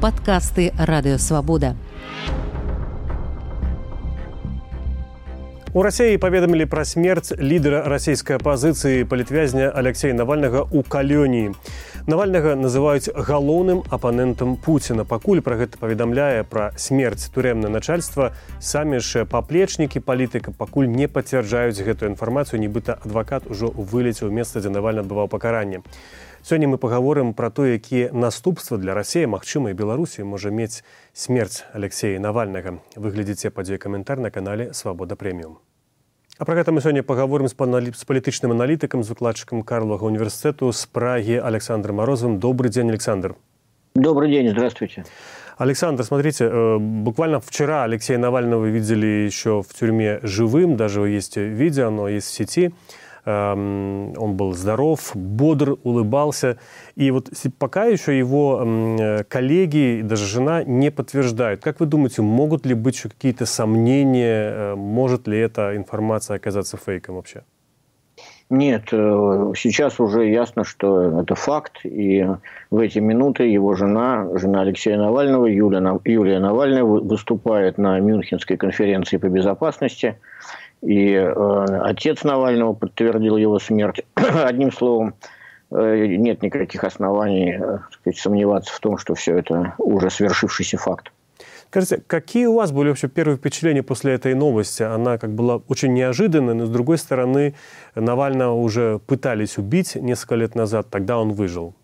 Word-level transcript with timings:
падкасты 0.00 0.72
радыёвабода. 0.76 1.76
У 5.74 5.80
рассіі 5.80 6.18
паведамілі 6.20 6.66
пра 6.68 6.84
смерць 6.84 7.32
лідара 7.40 7.78
расійскай 7.88 8.36
апазіцыі 8.36 9.06
палітвязня 9.08 9.70
Алексея 9.72 10.12
навальнага 10.12 10.68
ў 10.68 10.84
калёніі. 10.84 11.56
Навальнага 12.04 12.52
называюць 12.60 13.08
галоўным 13.08 13.80
апанентам 13.88 14.60
Пуціна. 14.60 15.08
Пакуль 15.08 15.40
пра 15.40 15.56
гэта 15.56 15.80
паведамляе 15.80 16.44
пра 16.44 16.76
смерць 16.76 17.24
турэмна 17.32 17.72
начальства, 17.72 18.36
самі 18.60 19.00
ж 19.00 19.24
паплечнікі 19.24 20.04
палітыка 20.04 20.52
пакуль 20.52 20.92
не 20.92 21.08
пацвярджаюць 21.08 21.80
гэтую 21.80 22.12
інфармацыю, 22.12 22.60
нібыта 22.60 23.00
адвакат 23.00 23.48
ужо 23.48 23.72
вылецеў 23.72 24.28
месца, 24.28 24.60
дзе 24.60 24.68
навальна 24.68 25.08
адбываў 25.08 25.32
пакаранне. 25.32 25.80
Сёння 26.46 26.68
мы 26.68 26.78
пагаворым 26.78 27.34
пра 27.34 27.50
то, 27.50 27.66
якія 27.66 28.10
наступствы 28.12 28.78
для 28.78 28.94
рассеі 28.94 29.26
магчымай 29.26 29.74
Беларусі 29.74 30.24
можа 30.24 30.50
мець 30.50 30.82
смерць 31.12 31.64
Алексея 31.72 32.18
навальнага. 32.18 32.78
Выглядзіце 32.96 33.50
падзей 33.50 33.78
каментар 33.78 34.18
на 34.18 34.30
канале 34.30 34.72
свабода 34.72 35.14
прэміум. 35.14 35.58
А 36.38 36.44
пра 36.44 36.56
гэта 36.56 36.72
мы 36.72 36.80
сёння 36.80 37.02
пагаворым 37.06 37.46
з 37.46 37.54
палітычным 37.54 38.50
аналітыкам 38.50 39.04
з 39.04 39.14
выкладчыкам 39.14 39.62
карлага 39.62 40.08
універсітэту 40.08 40.72
з 40.72 40.86
прагі 40.86 41.38
александром 41.38 42.02
морозовым 42.02 42.40
добрый 42.40 42.70
день 42.72 42.88
александр 42.90 43.36
добрый 43.94 44.30
день 44.30 44.48
здравствуйте 44.48 45.04
александр 45.58 46.04
смотрите 46.04 46.46
э, 46.46 46.78
буквально 46.78 47.38
вчера 47.38 47.84
алексея 47.84 48.18
навального 48.18 48.64
видели 48.64 49.06
еще 49.06 49.62
в 49.62 49.74
тюрьме 49.78 50.20
живым 50.22 50.76
даже 50.76 51.02
есть 51.02 51.36
видео 51.36 51.88
оно 51.88 52.08
есть 52.08 52.28
в 52.28 52.32
сети 52.32 52.72
он 53.27 54.37
был 54.37 54.53
здоров, 54.53 55.11
бодр, 55.13 55.77
улыбался. 55.83 56.57
И 56.95 57.11
вот 57.11 57.29
пока 57.59 57.85
еще 57.85 58.17
его 58.17 59.25
коллеги 59.29 59.99
и 59.99 60.01
даже 60.01 60.25
жена 60.25 60.63
не 60.63 60.91
подтверждают. 60.91 61.61
Как 61.61 61.79
вы 61.79 61.85
думаете, 61.85 62.21
могут 62.21 62.65
ли 62.65 62.73
быть 62.73 62.95
еще 62.95 63.09
какие-то 63.09 63.45
сомнения, 63.45 64.49
э, 64.49 64.75
может 64.75 65.27
ли 65.27 65.37
эта 65.37 65.75
информация 65.75 66.37
оказаться 66.37 66.77
фейком 66.77 67.15
вообще? 67.15 67.43
Нет, 68.49 68.83
э, 68.93 69.53
сейчас 69.57 69.99
уже 69.99 70.29
ясно, 70.29 70.63
что 70.63 71.19
это 71.21 71.35
факт, 71.35 71.79
и 71.83 72.25
в 72.71 72.79
эти 72.79 72.99
минуты 72.99 73.43
его 73.43 73.75
жена, 73.75 74.29
жена 74.35 74.61
Алексея 74.61 74.97
Навального, 74.97 75.47
Юлия, 75.47 75.99
Юлия 76.05 76.39
Навальная, 76.39 76.83
выступает 76.83 77.77
на 77.77 77.99
Мюнхенской 77.99 78.55
конференции 78.55 79.17
по 79.17 79.27
безопасности– 79.27 80.15
и 80.81 81.13
э, 81.13 81.79
отец 81.83 82.23
Навального 82.23 82.73
подтвердил 82.73 83.37
его 83.37 83.59
смерть. 83.59 84.01
Одним 84.15 84.71
словом, 84.71 85.15
э, 85.71 86.05
нет 86.05 86.41
никаких 86.41 86.83
оснований 86.83 87.59
э, 87.59 88.11
сомневаться 88.13 88.73
в 88.73 88.79
том, 88.79 88.97
что 88.97 89.15
все 89.15 89.37
это 89.37 89.73
уже 89.77 90.09
свершившийся 90.09 90.77
факт. 90.77 91.11
Скажите, 91.69 92.01
какие 92.07 92.45
у 92.45 92.55
вас 92.55 92.71
были 92.71 92.89
вообще 92.89 93.09
первые 93.09 93.37
впечатления 93.37 93.83
после 93.83 94.13
этой 94.13 94.33
новости? 94.35 94.83
Она 94.83 95.17
как 95.17 95.33
была 95.33 95.57
очень 95.67 95.93
неожиданной, 95.93 96.53
но 96.53 96.65
с 96.65 96.69
другой 96.69 96.97
стороны, 96.97 97.55
Навального 97.93 98.53
уже 98.53 98.99
пытались 98.99 99.57
убить 99.57 99.95
несколько 99.95 100.35
лет 100.35 100.55
назад, 100.55 100.87
тогда 100.89 101.19
он 101.19 101.33
выжил. 101.33 101.75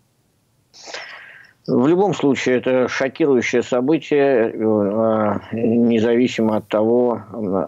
В 1.66 1.86
любом 1.86 2.12
случае, 2.12 2.58
это 2.58 2.88
шокирующее 2.88 3.62
событие, 3.62 4.52
э, 4.52 5.38
независимо 5.52 6.58
от 6.58 6.68
того, 6.68 7.22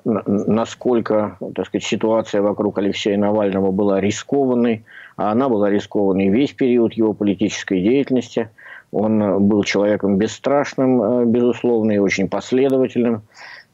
насколько 0.04 1.38
так 1.54 1.66
сказать, 1.66 1.84
ситуация 1.84 2.42
вокруг 2.42 2.76
Алексея 2.76 3.16
Навального 3.16 3.70
была 3.70 3.98
рискованной. 3.98 4.84
А 5.16 5.32
она 5.32 5.48
была 5.48 5.70
рискованной 5.70 6.28
весь 6.28 6.52
период 6.52 6.92
его 6.92 7.14
политической 7.14 7.80
деятельности. 7.80 8.50
Он 8.92 9.48
был 9.48 9.64
человеком 9.64 10.18
бесстрашным, 10.18 11.02
э, 11.02 11.24
безусловно, 11.24 11.92
и 11.92 11.98
очень 11.98 12.28
последовательным. 12.28 13.22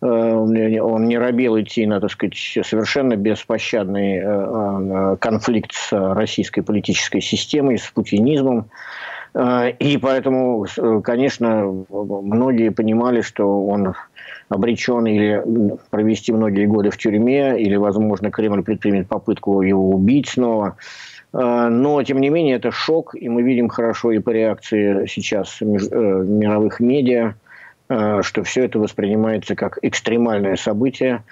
Э, 0.02 0.06
он 0.06 1.08
не 1.08 1.18
робел 1.18 1.60
идти 1.60 1.84
на, 1.84 2.00
так 2.00 2.12
сказать, 2.12 2.36
совершенно 2.36 3.16
беспощадный 3.16 5.18
конфликт 5.18 5.72
с 5.72 5.92
российской 5.92 6.60
политической 6.60 7.20
системой, 7.20 7.78
с 7.78 7.90
путинизмом. 7.90 8.68
Э, 9.34 9.70
и 9.78 9.96
поэтому, 9.98 10.64
э, 10.64 11.00
конечно, 11.02 11.84
многие 11.88 12.70
понимали, 12.70 13.22
что 13.22 13.66
он 13.66 13.94
обречен 14.48 15.06
или 15.06 15.42
провести 15.90 16.32
многие 16.32 16.66
годы 16.66 16.90
в 16.90 16.98
тюрьме, 16.98 17.60
или, 17.60 17.76
возможно, 17.76 18.30
Кремль 18.30 18.62
предпримет 18.62 19.08
попытку 19.08 19.62
его 19.62 19.90
убить 19.90 20.28
снова. 20.28 20.76
Э, 21.32 21.68
но, 21.68 22.02
тем 22.02 22.20
не 22.20 22.28
менее, 22.28 22.56
это 22.56 22.70
шок, 22.70 23.14
и 23.14 23.28
мы 23.28 23.42
видим 23.42 23.68
хорошо 23.68 24.12
и 24.12 24.18
по 24.18 24.30
реакции 24.30 25.06
сейчас 25.06 25.60
мировых 25.60 26.80
медиа, 26.80 27.34
что 28.22 28.42
все 28.42 28.64
это 28.64 28.78
воспринимается 28.78 29.54
как 29.54 29.78
экстремальное 29.82 30.56
событие, 30.56 31.24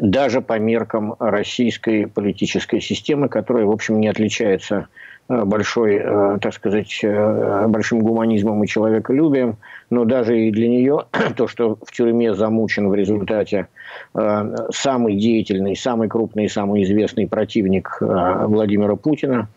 даже 0.00 0.40
по 0.40 0.58
меркам 0.58 1.14
российской 1.18 2.06
политической 2.06 2.80
системы, 2.80 3.28
которая, 3.28 3.66
в 3.66 3.70
общем, 3.70 4.00
не 4.00 4.08
отличается 4.08 4.88
большой, 5.28 5.96
э, 5.96 6.38
так 6.40 6.54
сказать, 6.54 7.00
э, 7.02 7.66
большим 7.68 8.00
гуманизмом 8.00 8.62
и 8.62 8.66
человеколюбием, 8.66 9.56
но 9.90 10.04
даже 10.04 10.38
и 10.40 10.50
для 10.50 10.68
нее 10.68 11.06
то, 11.36 11.48
что 11.48 11.78
в 11.82 11.92
тюрьме 11.92 12.34
замучен 12.34 12.88
в 12.88 12.94
результате 12.94 13.68
самый 14.12 15.16
деятельный, 15.16 15.74
самый 15.74 16.08
крупный 16.08 16.48
самый 16.48 16.82
известный 16.82 17.26
противник 17.26 17.96
Владимира 18.00 18.94
Путина, 18.96 19.48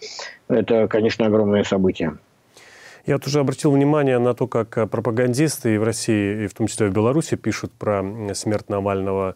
это, 0.47 0.87
конечно, 0.87 1.25
огромное 1.25 1.63
событие. 1.63 2.17
Я 3.05 3.15
вот 3.15 3.27
уже 3.27 3.39
обратил 3.39 3.71
внимание 3.71 4.17
на 4.19 4.33
то, 4.33 4.47
как 4.47 4.89
пропагандисты 4.89 5.75
и 5.75 5.77
в 5.77 5.83
России, 5.83 6.45
и 6.45 6.47
в 6.47 6.53
том 6.53 6.67
числе 6.67 6.87
в 6.87 6.93
Беларуси 6.93 7.35
пишут 7.35 7.71
про 7.73 8.03
смерть 8.33 8.69
Навального 8.69 9.35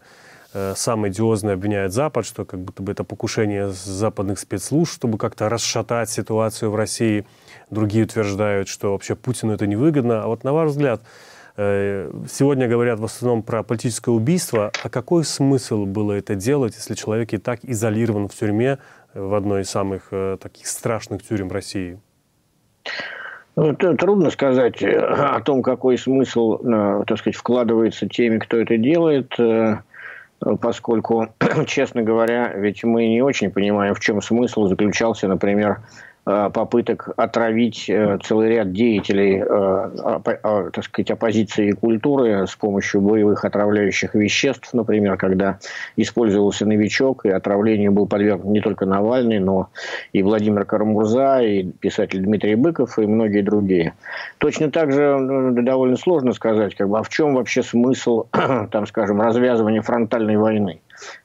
сам 0.74 1.08
идиозно 1.08 1.52
обвиняет 1.52 1.92
Запад, 1.92 2.24
что 2.24 2.44
как 2.44 2.60
будто 2.60 2.82
бы 2.82 2.92
это 2.92 3.02
покушение 3.02 3.70
западных 3.70 4.38
спецслужб, 4.38 4.92
чтобы 4.92 5.18
как-то 5.18 5.48
расшатать 5.48 6.10
ситуацию 6.10 6.70
в 6.70 6.76
России. 6.76 7.26
Другие 7.70 8.04
утверждают, 8.04 8.68
что 8.68 8.92
вообще 8.92 9.16
Путину 9.16 9.52
это 9.52 9.66
невыгодно. 9.66 10.22
А 10.22 10.26
вот 10.28 10.44
на 10.44 10.52
ваш 10.52 10.70
взгляд, 10.70 11.02
э, 11.56 12.10
сегодня 12.30 12.68
говорят 12.68 13.00
в 13.00 13.04
основном 13.04 13.42
про 13.42 13.62
политическое 13.62 14.12
убийство. 14.12 14.70
А 14.82 14.88
какой 14.88 15.24
смысл 15.24 15.86
было 15.86 16.12
это 16.12 16.36
делать, 16.36 16.74
если 16.76 16.94
человек 16.94 17.32
и 17.32 17.38
так 17.38 17.60
изолирован 17.64 18.28
в 18.28 18.34
тюрьме, 18.34 18.78
в 19.12 19.34
одной 19.34 19.62
из 19.62 19.70
самых 19.70 20.08
э, 20.12 20.36
таких 20.40 20.66
страшных 20.68 21.22
тюрем 21.22 21.50
России? 21.50 21.98
Ну, 23.56 23.74
трудно 23.74 24.30
сказать 24.30 24.82
о 24.82 25.40
том, 25.40 25.62
какой 25.62 25.96
смысл, 25.96 26.58
так 27.06 27.18
сказать, 27.18 27.36
вкладывается 27.36 28.08
теми, 28.08 28.38
кто 28.38 28.56
это 28.56 28.76
делает 28.76 29.32
поскольку, 30.60 31.28
честно 31.66 32.02
говоря, 32.02 32.52
ведь 32.54 32.84
мы 32.84 33.06
не 33.06 33.22
очень 33.22 33.50
понимаем, 33.50 33.94
в 33.94 34.00
чем 34.00 34.20
смысл 34.20 34.66
заключался, 34.66 35.28
например, 35.28 35.80
попыток 36.24 37.10
отравить 37.16 37.88
э, 37.88 38.18
целый 38.24 38.48
ряд 38.48 38.72
деятелей, 38.72 39.42
э, 39.46 40.70
так 40.72 40.84
сказать, 40.84 41.10
оппозиции 41.10 41.68
и 41.68 41.72
культуры 41.72 42.46
с 42.46 42.54
помощью 42.56 43.02
боевых 43.02 43.44
отравляющих 43.44 44.14
веществ, 44.14 44.72
например, 44.72 45.18
когда 45.18 45.58
использовался 45.96 46.64
новичок, 46.64 47.26
и 47.26 47.28
отравлению 47.28 47.92
был 47.92 48.06
подвергнут 48.06 48.52
не 48.52 48.60
только 48.60 48.86
Навальный, 48.86 49.38
но 49.38 49.68
и 50.12 50.22
Владимир 50.22 50.64
Карамурза, 50.64 51.40
и 51.42 51.64
писатель 51.64 52.20
Дмитрий 52.22 52.54
Быков, 52.54 52.98
и 52.98 53.06
многие 53.06 53.42
другие. 53.42 53.92
Точно 54.38 54.70
так 54.70 54.92
же 54.92 55.18
довольно 55.52 55.96
сложно 55.96 56.32
сказать, 56.32 56.74
как 56.74 56.88
бы, 56.88 56.98
а 56.98 57.02
в 57.02 57.10
чем 57.10 57.34
вообще 57.34 57.62
смысл, 57.62 58.26
там, 58.70 58.86
скажем, 58.86 59.20
развязывания 59.20 59.82
фронтальной 59.82 60.36
войны. 60.36 60.80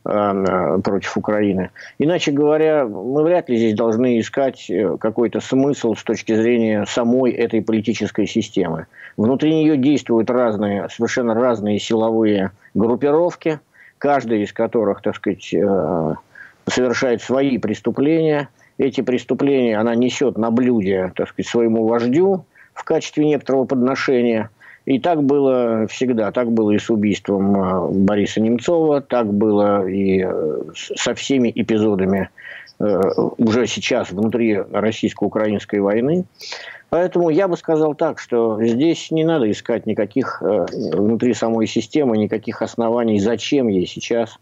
Э, 0.06 0.80
против 0.84 1.18
Украины. 1.18 1.69
Иначе 2.00 2.31
говоря, 2.31 2.85
мы 2.85 3.24
вряд 3.24 3.50
ли 3.50 3.57
здесь 3.57 3.75
должны 3.75 4.19
искать 4.19 4.69
э, 4.69 4.97
какой-то 4.97 5.40
смысл 5.40 5.94
с 5.94 6.03
точки 6.03 6.35
зрения 6.35 6.85
самой 6.88 7.31
этой 7.31 7.62
политической 7.62 8.25
системы. 8.25 8.88
Внутри 9.18 9.54
нее 9.54 9.77
действуют 9.77 10.30
разные, 10.30 10.88
совершенно 10.89 11.33
разные 11.33 11.80
силовые 11.80 12.51
группировки, 12.74 13.60
каждая 13.98 14.39
из 14.39 14.54
которых, 14.54 15.01
так 15.01 15.16
сказать, 15.16 15.54
э, 15.54 16.16
совершает 16.68 17.21
свои 17.21 17.57
преступления. 17.57 18.50
Эти 18.77 19.01
преступления 19.01 19.77
она 19.77 19.95
несет 19.95 20.38
на 20.38 20.50
блюде, 20.50 21.12
так 21.16 21.30
сказать, 21.30 21.48
своему 21.48 21.86
вождю 21.86 22.45
в 22.74 22.83
качестве 22.83 23.25
некоторого 23.25 23.66
подношения– 23.66 24.50
и 24.86 25.00
так 25.00 25.24
было 25.24 25.88
всегда. 25.88 26.31
Так 26.31 26.52
было 26.52 26.72
и 26.72 26.80
с 26.80 26.90
убийством 26.90 27.56
э, 27.56 27.88
Бориса 27.92 28.42
Немцова, 28.42 29.02
так 29.02 29.31
было 29.34 29.88
и 29.88 30.26
э, 30.26 30.62
со 30.74 31.14
всеми 31.14 31.52
эпизодами 31.54 32.30
э, 32.80 33.02
уже 33.38 33.68
сейчас 33.68 34.12
внутри 34.12 34.58
российско-украинской 34.58 35.80
войны. 35.80 36.26
Поэтому 36.90 37.30
я 37.30 37.48
бы 37.48 37.56
сказал 37.56 37.94
так, 37.94 38.20
что 38.20 38.64
здесь 38.64 39.12
не 39.12 39.24
надо 39.24 39.52
искать 39.52 39.86
никаких 39.86 40.42
внутри 40.42 41.36
самой 41.36 41.68
системы, 41.68 42.18
никаких 42.18 42.64
оснований, 42.64 43.20
зачем 43.20 43.68
ей 43.68 43.86
сейчас 43.86 44.40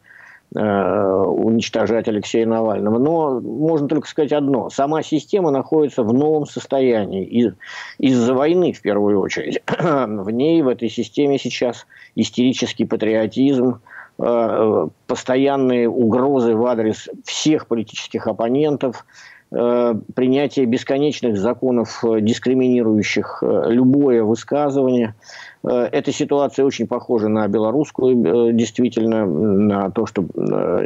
уничтожать 0.53 2.07
Алексея 2.07 2.45
Навального. 2.45 2.97
Но 2.99 3.41
можно 3.41 3.87
только 3.87 4.07
сказать 4.07 4.31
одно. 4.31 4.69
Сама 4.69 5.03
система 5.03 5.51
находится 5.51 6.03
в 6.03 6.13
новом 6.13 6.45
состоянии 6.45 7.25
из- 7.25 7.53
из-за 7.97 8.33
войны, 8.33 8.71
в 8.71 8.81
первую 8.81 9.19
очередь. 9.19 9.61
в 9.67 10.29
ней, 10.29 10.61
в 10.61 10.67
этой 10.67 10.89
системе 10.89 11.37
сейчас 11.37 11.85
истерический 12.15 12.85
патриотизм, 12.85 13.81
постоянные 14.17 15.87
угрозы 15.87 16.55
в 16.55 16.65
адрес 16.65 17.07
всех 17.23 17.67
политических 17.67 18.27
оппонентов– 18.27 19.05
Э, 19.15 19.36
принятие 19.49 20.65
бесконечных 20.65 21.37
законов, 21.37 22.03
э, 22.03 22.19
дискриминирующих 22.19 23.41
э, 23.41 23.63
любое 23.69 24.23
высказывание. 24.23 25.15
Эта 25.63 26.13
ситуация 26.13 26.63
очень 26.63 26.87
похожа 26.87 27.27
на 27.27 27.47
белорусскую, 27.47 28.53
действительно, 28.53 29.25
на 29.25 29.89
то, 29.91 30.05
что 30.05 30.23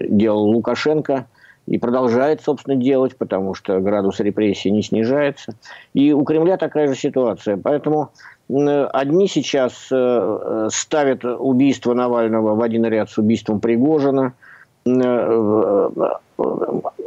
делал 0.08 0.46
Лукашенко 0.46 1.28
и 1.68 1.78
продолжает, 1.78 2.42
собственно, 2.42 2.76
делать, 2.76 3.16
потому 3.16 3.54
что 3.54 3.80
градус 3.80 4.20
репрессий 4.22 4.72
не 4.72 4.82
снижается. 4.82 5.54
И 5.94 6.14
у 6.14 6.24
Кремля 6.24 6.58
такая 6.58 6.88
же 6.88 6.96
ситуация. 6.96 7.58
Поэтому 7.58 8.10
одни 8.50 9.28
сейчас 9.28 9.74
ставят 10.74 11.26
убийство 11.26 11.94
Навального 11.94 12.56
в 12.56 12.62
один 12.62 12.86
ряд 12.86 13.12
с 13.12 13.18
убийством 13.20 13.60
Пригожина– 13.60 14.34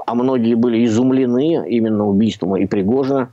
а 0.07 0.15
многие 0.15 0.55
были 0.55 0.85
изумлены 0.85 1.69
именно 1.69 2.07
убийством 2.07 2.57
и 2.57 2.67
Пригожина. 2.67 3.31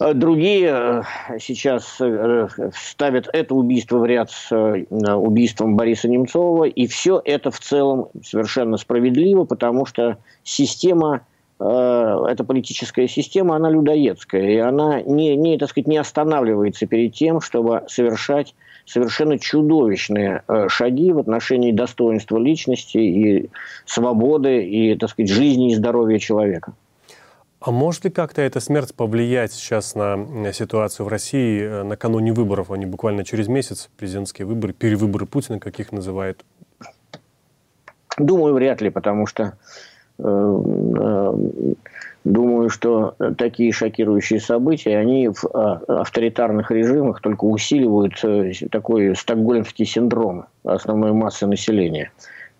А 0.00 0.12
другие 0.12 0.70
э, 0.70 1.02
сейчас 1.38 1.96
э, 2.00 2.48
ставят 2.74 3.28
это 3.32 3.54
убийство 3.54 3.98
в 3.98 4.06
ряд 4.06 4.30
с 4.30 4.50
э, 4.50 4.84
убийством 5.14 5.76
Бориса 5.76 6.08
Немцова, 6.08 6.64
и 6.64 6.86
все 6.88 7.22
это 7.24 7.52
в 7.52 7.60
целом 7.60 8.08
совершенно 8.22 8.76
справедливо, 8.76 9.44
потому 9.44 9.86
что 9.86 10.18
система, 10.42 11.22
эта 11.60 12.44
политическая 12.44 13.06
система, 13.06 13.54
она 13.54 13.70
людоедская, 13.70 14.42
и 14.42 14.56
она 14.56 15.00
не, 15.02 15.36
не, 15.36 15.56
так 15.56 15.70
сказать, 15.70 15.86
не 15.86 15.96
останавливается 15.96 16.86
перед 16.86 17.14
тем, 17.14 17.40
чтобы 17.40 17.84
совершать 17.86 18.56
совершенно 18.84 19.38
чудовищные 19.38 20.42
э, 20.46 20.68
шаги 20.68 21.12
в 21.12 21.18
отношении 21.18 21.72
достоинства 21.72 22.38
личности 22.38 22.98
и 22.98 23.50
свободы, 23.86 24.64
и, 24.64 24.96
так 24.96 25.10
сказать, 25.10 25.30
жизни 25.30 25.72
и 25.72 25.74
здоровья 25.74 26.18
человека. 26.18 26.74
А 27.60 27.70
может 27.70 28.04
ли 28.04 28.10
как-то 28.10 28.42
эта 28.42 28.60
смерть 28.60 28.94
повлиять 28.94 29.52
сейчас 29.52 29.94
на 29.94 30.52
ситуацию 30.52 31.06
в 31.06 31.08
России 31.08 31.62
э, 31.62 31.82
накануне 31.82 32.32
выборов? 32.32 32.70
Они 32.70 32.84
буквально 32.84 33.24
через 33.24 33.48
месяц, 33.48 33.88
президентские 33.96 34.46
выборы, 34.46 34.74
перевыборы 34.74 35.24
Путина, 35.24 35.58
как 35.58 35.80
их 35.80 35.90
называют? 35.90 36.44
Думаю, 38.18 38.54
вряд 38.54 38.82
ли, 38.82 38.90
потому 38.90 39.26
что 39.26 39.56
э, 40.18 41.34
Думаю, 42.24 42.70
что 42.70 43.14
такие 43.36 43.70
шокирующие 43.70 44.40
события, 44.40 44.96
они 44.96 45.28
в 45.28 45.44
а, 45.44 45.82
авторитарных 46.00 46.70
режимах 46.70 47.20
только 47.20 47.44
усиливают 47.44 48.14
э, 48.24 48.52
такой 48.70 49.14
стокгольмский 49.14 49.84
синдром 49.84 50.46
основной 50.64 51.12
массы 51.12 51.46
населения. 51.46 52.12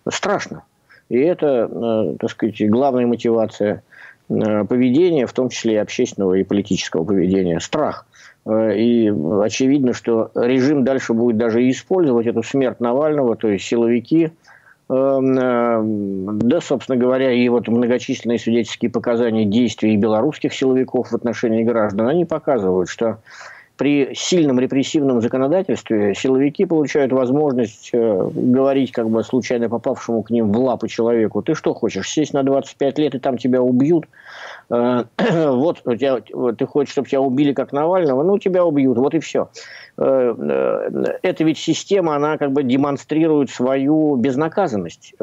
Страшно. 0.07 0.63
И 1.09 1.17
это, 1.17 1.67
э, 1.71 2.15
так 2.19 2.29
сказать, 2.29 2.69
главная 2.69 3.07
мотивация 3.07 3.81
э, 4.29 4.65
поведения, 4.65 5.25
в 5.25 5.33
том 5.33 5.49
числе 5.49 5.73
и 5.73 5.77
общественного 5.77 6.35
и 6.35 6.43
политического 6.43 7.03
поведения. 7.03 7.59
Страх. 7.59 8.05
И 8.47 9.11
очевидно, 9.41 9.93
что 9.93 10.29
режим 10.35 10.83
дальше 10.83 11.13
будет 11.13 11.37
даже 11.37 11.67
использовать 11.67 12.27
эту 12.27 12.43
смерть 12.43 12.79
Навального, 12.79 13.35
то 13.35 13.47
есть 13.47 13.65
силовики– 13.65 14.25
э, 14.29 14.44
да, 14.87 16.61
собственно 16.61 16.97
говоря, 16.97 17.31
и 17.31 17.49
вот 17.49 17.67
многочисленные 17.67 18.37
свидетельские 18.37 18.91
показания 18.91 19.45
действий 19.45 19.97
белорусских 19.97 20.53
силовиков 20.53 21.09
в 21.09 21.15
отношении 21.15 21.63
граждан, 21.63 22.07
они 22.07 22.25
показывают, 22.25 22.87
что 22.87 23.19
при 23.77 24.13
сильном 24.15 24.59
репрессивном 24.59 25.21
законодательстве 25.21 26.15
силовики 26.15 26.65
получают 26.65 27.11
возможность 27.11 27.89
э, 27.93 28.29
говорить 28.33 28.91
как 28.91 29.09
бы 29.09 29.23
случайно 29.23 29.69
попавшему 29.69 30.23
к 30.23 30.29
ним 30.29 30.51
в 30.51 30.57
лапы 30.57 30.87
человеку, 30.87 31.41
ты 31.41 31.55
что 31.55 31.73
хочешь, 31.73 32.09
сесть 32.09 32.33
на 32.33 32.43
25 32.43 32.99
лет 32.99 33.15
и 33.15 33.19
там 33.19 33.37
тебя 33.37 33.61
убьют? 33.61 34.05
Э, 34.69 35.03
вот 35.17 35.83
тебя, 35.83 36.21
ты 36.53 36.65
хочешь, 36.65 36.91
чтобы 36.91 37.07
тебя 37.07 37.21
убили 37.21 37.53
как 37.53 37.71
Навального, 37.73 38.23
ну 38.23 38.37
тебя 38.37 38.63
убьют, 38.65 38.97
вот 38.97 39.13
и 39.13 39.19
все. 39.19 39.49
Э, 39.97 40.33
э, 40.37 41.17
эта 41.21 41.43
ведь 41.43 41.57
система, 41.57 42.15
она 42.15 42.37
как 42.37 42.51
бы 42.51 42.63
демонстрирует 42.63 43.49
свою 43.49 44.15
безнаказанность 44.15 45.13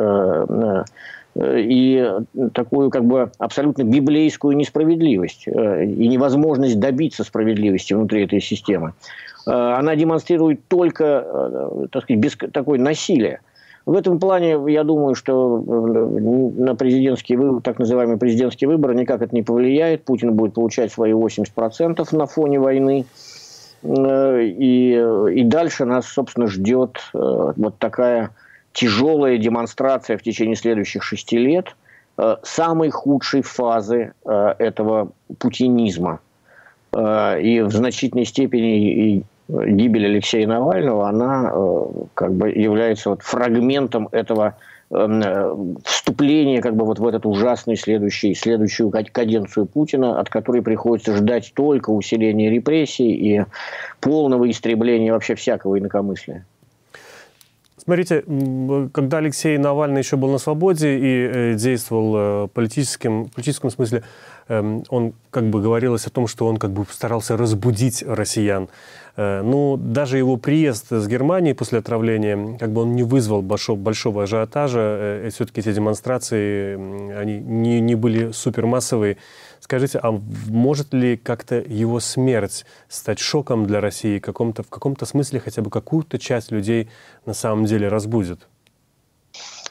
и 1.35 2.11
такую 2.53 2.91
как 2.91 3.05
бы 3.05 3.31
абсолютно 3.39 3.85
библейскую 3.85 4.57
несправедливость 4.57 5.47
и 5.47 6.09
невозможность 6.09 6.79
добиться 6.79 7.25
справедливости 7.25 7.95
внутри 7.95 8.25
этой 8.25 8.41
системы. 8.41 8.93
Она 9.47 9.97
демонстрирует 9.97 10.61
только 10.69 11.89
так 11.91 12.05
сказать, 12.05 12.21
без 12.21 12.37
такой 12.53 12.79
насилия. 12.79 13.41
В 13.85 13.95
этом 13.95 14.21
плане 14.21 14.59
я 14.69 14.85
думаю, 14.85 15.15
что 15.15 15.59
на 15.59 16.77
президентские 16.77 17.39
выборы, 17.39 17.61
так 17.63 17.79
называемые 17.79 18.17
президентские 18.17 18.69
выборы 18.69 18.95
никак 18.95 19.23
это 19.23 19.35
не 19.35 19.43
повлияет. 19.43 20.05
Путин 20.05 20.35
будет 20.35 20.55
получать 20.55 20.93
свои 20.93 21.13
80% 21.13 22.17
на 22.17 22.27
фоне 22.27 22.61
войны. 22.61 23.07
Э, 23.83 24.41
и, 24.41 25.05
и 25.35 25.45
дальше 25.45 25.85
нас, 25.85 26.07
собственно, 26.07 26.47
ждет 26.47 26.99
э, 27.13 27.53
вот 27.57 27.79
такая 27.79 28.31
тяжелая 28.73 29.39
демонстрация 29.39 30.17
в 30.19 30.23
течение 30.23 30.57
следующих 30.57 31.03
шести 31.03 31.39
лет 31.39 31.77
э, 32.19 32.37
самой 32.43 32.91
худшей 32.91 33.43
фазы 33.43 34.15
этого 34.25 35.13
путинизма. 35.39 36.21
И 36.95 37.63
в 37.65 37.71
значительной 37.73 38.27
степени 38.27 39.17
и 39.17 39.25
гибель 39.49 40.07
Алексея 40.07 40.47
Навального, 40.47 41.09
она 41.09 41.53
как 42.15 42.35
бы 42.35 42.51
является 42.51 43.11
вот 43.11 43.23
фрагментом 43.23 44.09
этого 44.13 44.57
э, 44.91 45.57
вступление 45.85 46.61
как 46.61 46.77
бы 46.77 46.85
вот 46.85 46.99
в 46.99 47.07
этот 47.07 47.27
ужасный 47.27 47.77
следующий, 47.77 48.35
следующую 48.35 48.91
каденцию 48.91 49.67
Путина, 49.67 50.19
от 50.21 50.31
которой 50.31 50.63
приходится 50.63 51.17
ждать 51.17 51.53
только 51.55 51.91
усиления 51.91 52.51
репрессий 52.51 53.13
и 53.13 53.45
полного 54.01 54.51
истребления 54.51 55.13
вообще 55.13 55.35
всякого 55.35 55.79
инакомыслия. 55.79 56.47
Смотрите, 57.85 58.23
когда 58.93 59.19
Алексей 59.19 59.59
Навальный 59.59 60.03
еще 60.03 60.17
был 60.17 60.31
на 60.31 60.39
свободе 60.39 60.97
и 60.97 61.31
э, 61.33 61.55
действовал 61.55 62.17
э, 62.17 62.45
в 62.45 62.49
политическом 62.49 63.71
смысле, 63.71 63.99
эм, 63.99 64.42
он 64.61 65.15
как 65.31 65.45
бы 65.45 65.63
говорилось 65.63 66.07
о 66.07 66.11
том, 66.11 66.27
что 66.27 66.47
он 66.47 66.57
как 66.57 66.73
бы 66.73 66.85
старался 66.91 67.37
разбудить 67.37 68.03
россиян. 68.07 68.69
Э, 69.17 69.43
ну, 69.43 69.77
даже 69.77 70.19
его 70.19 70.37
приезд 70.37 70.91
с 70.91 71.07
Германии 71.07 71.53
после 71.53 71.79
отравления, 71.79 72.59
как 72.59 72.73
бы 72.73 72.83
он 72.83 72.95
не 72.95 73.03
вызвал 73.03 73.43
большого, 73.43 73.77
большого 73.77 74.25
ажиотажа. 74.25 75.31
Все-таки 75.33 75.61
эти 75.61 75.73
демонстрации, 75.73 76.75
они 77.17 77.39
не, 77.39 77.81
не 77.81 77.95
были 77.95 78.33
супермассовые. 78.33 79.17
Скажите, 79.61 80.01
а 80.03 80.19
может 80.49 80.93
ли 80.93 81.17
как-то 81.17 81.57
его 81.61 82.01
смерть 82.01 82.67
стать 82.89 83.21
шоком 83.21 83.67
для 83.67 83.81
России, 83.81 84.19
каком-то, 84.19 84.63
в 84.63 84.69
каком-то 84.69 85.07
смысле 85.07 85.41
хотя 85.41 85.63
бы 85.63 85.71
какую-то 85.71 86.19
часть 86.19 86.51
людей 86.51 86.91
на 87.27 87.33
самом 87.33 87.65
деле 87.65 87.89
разбудит? 87.89 88.49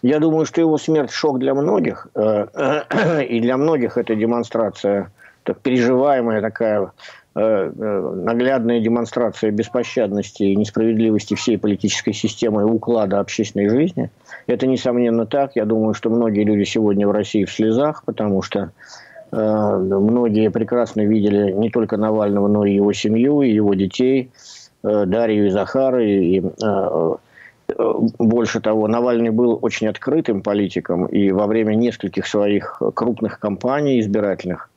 Я 0.01 0.20
думаю, 0.20 0.46
что 0.46 0.62
его 0.62 0.77
смерть 0.77 1.12
шок 1.12 1.39
для 1.39 1.53
многих, 1.53 2.08
э, 2.15 3.24
и 3.29 3.39
для 3.39 3.58
многих 3.58 3.98
это 3.98 4.15
демонстрация, 4.15 5.12
так 5.43 5.60
переживаемая 5.60 6.41
такая 6.41 6.91
э, 7.36 7.39
э, 7.39 8.13
наглядная 8.15 8.79
демонстрация 8.79 9.51
беспощадности 9.51 10.43
и 10.43 10.55
несправедливости 10.55 11.36
всей 11.36 11.58
политической 11.58 12.13
системы 12.13 12.62
и 12.62 12.65
уклада 12.65 13.20
общественной 13.20 13.70
жизни. 13.70 14.10
Это, 14.48 14.67
несомненно, 14.67 15.25
так. 15.25 15.55
Я 15.55 15.65
думаю, 15.65 15.93
что 15.93 16.10
многие 16.10 16.43
люди 16.43 16.63
сегодня 16.63 17.08
в 17.08 17.12
России 17.12 17.46
в 17.46 17.51
слезах, 17.51 18.03
потому 18.05 18.41
что 18.41 18.72
Э, 19.31 19.77
многие 19.77 20.50
прекрасно 20.50 21.01
видели 21.01 21.51
не 21.51 21.70
только 21.70 21.98
Навального, 21.98 22.48
но 22.48 22.65
и 22.65 22.74
его 22.74 22.91
семью, 22.93 23.41
и 23.41 23.51
его 23.51 23.74
детей, 23.74 24.31
э, 24.84 25.05
Дарью 25.05 25.48
и 25.48 25.50
Захара. 25.50 26.03
И, 26.03 26.41
э, 26.41 27.15
больше 27.77 28.61
того, 28.61 28.87
Навальный 28.87 29.31
был 29.31 29.59
очень 29.61 29.87
открытым 29.87 30.41
политиком, 30.41 31.05
и 31.05 31.31
во 31.31 31.47
время 31.47 31.75
нескольких 31.75 32.27
своих 32.27 32.81
крупных 32.93 33.39
кампаний 33.39 33.99
избирательных 33.99 34.69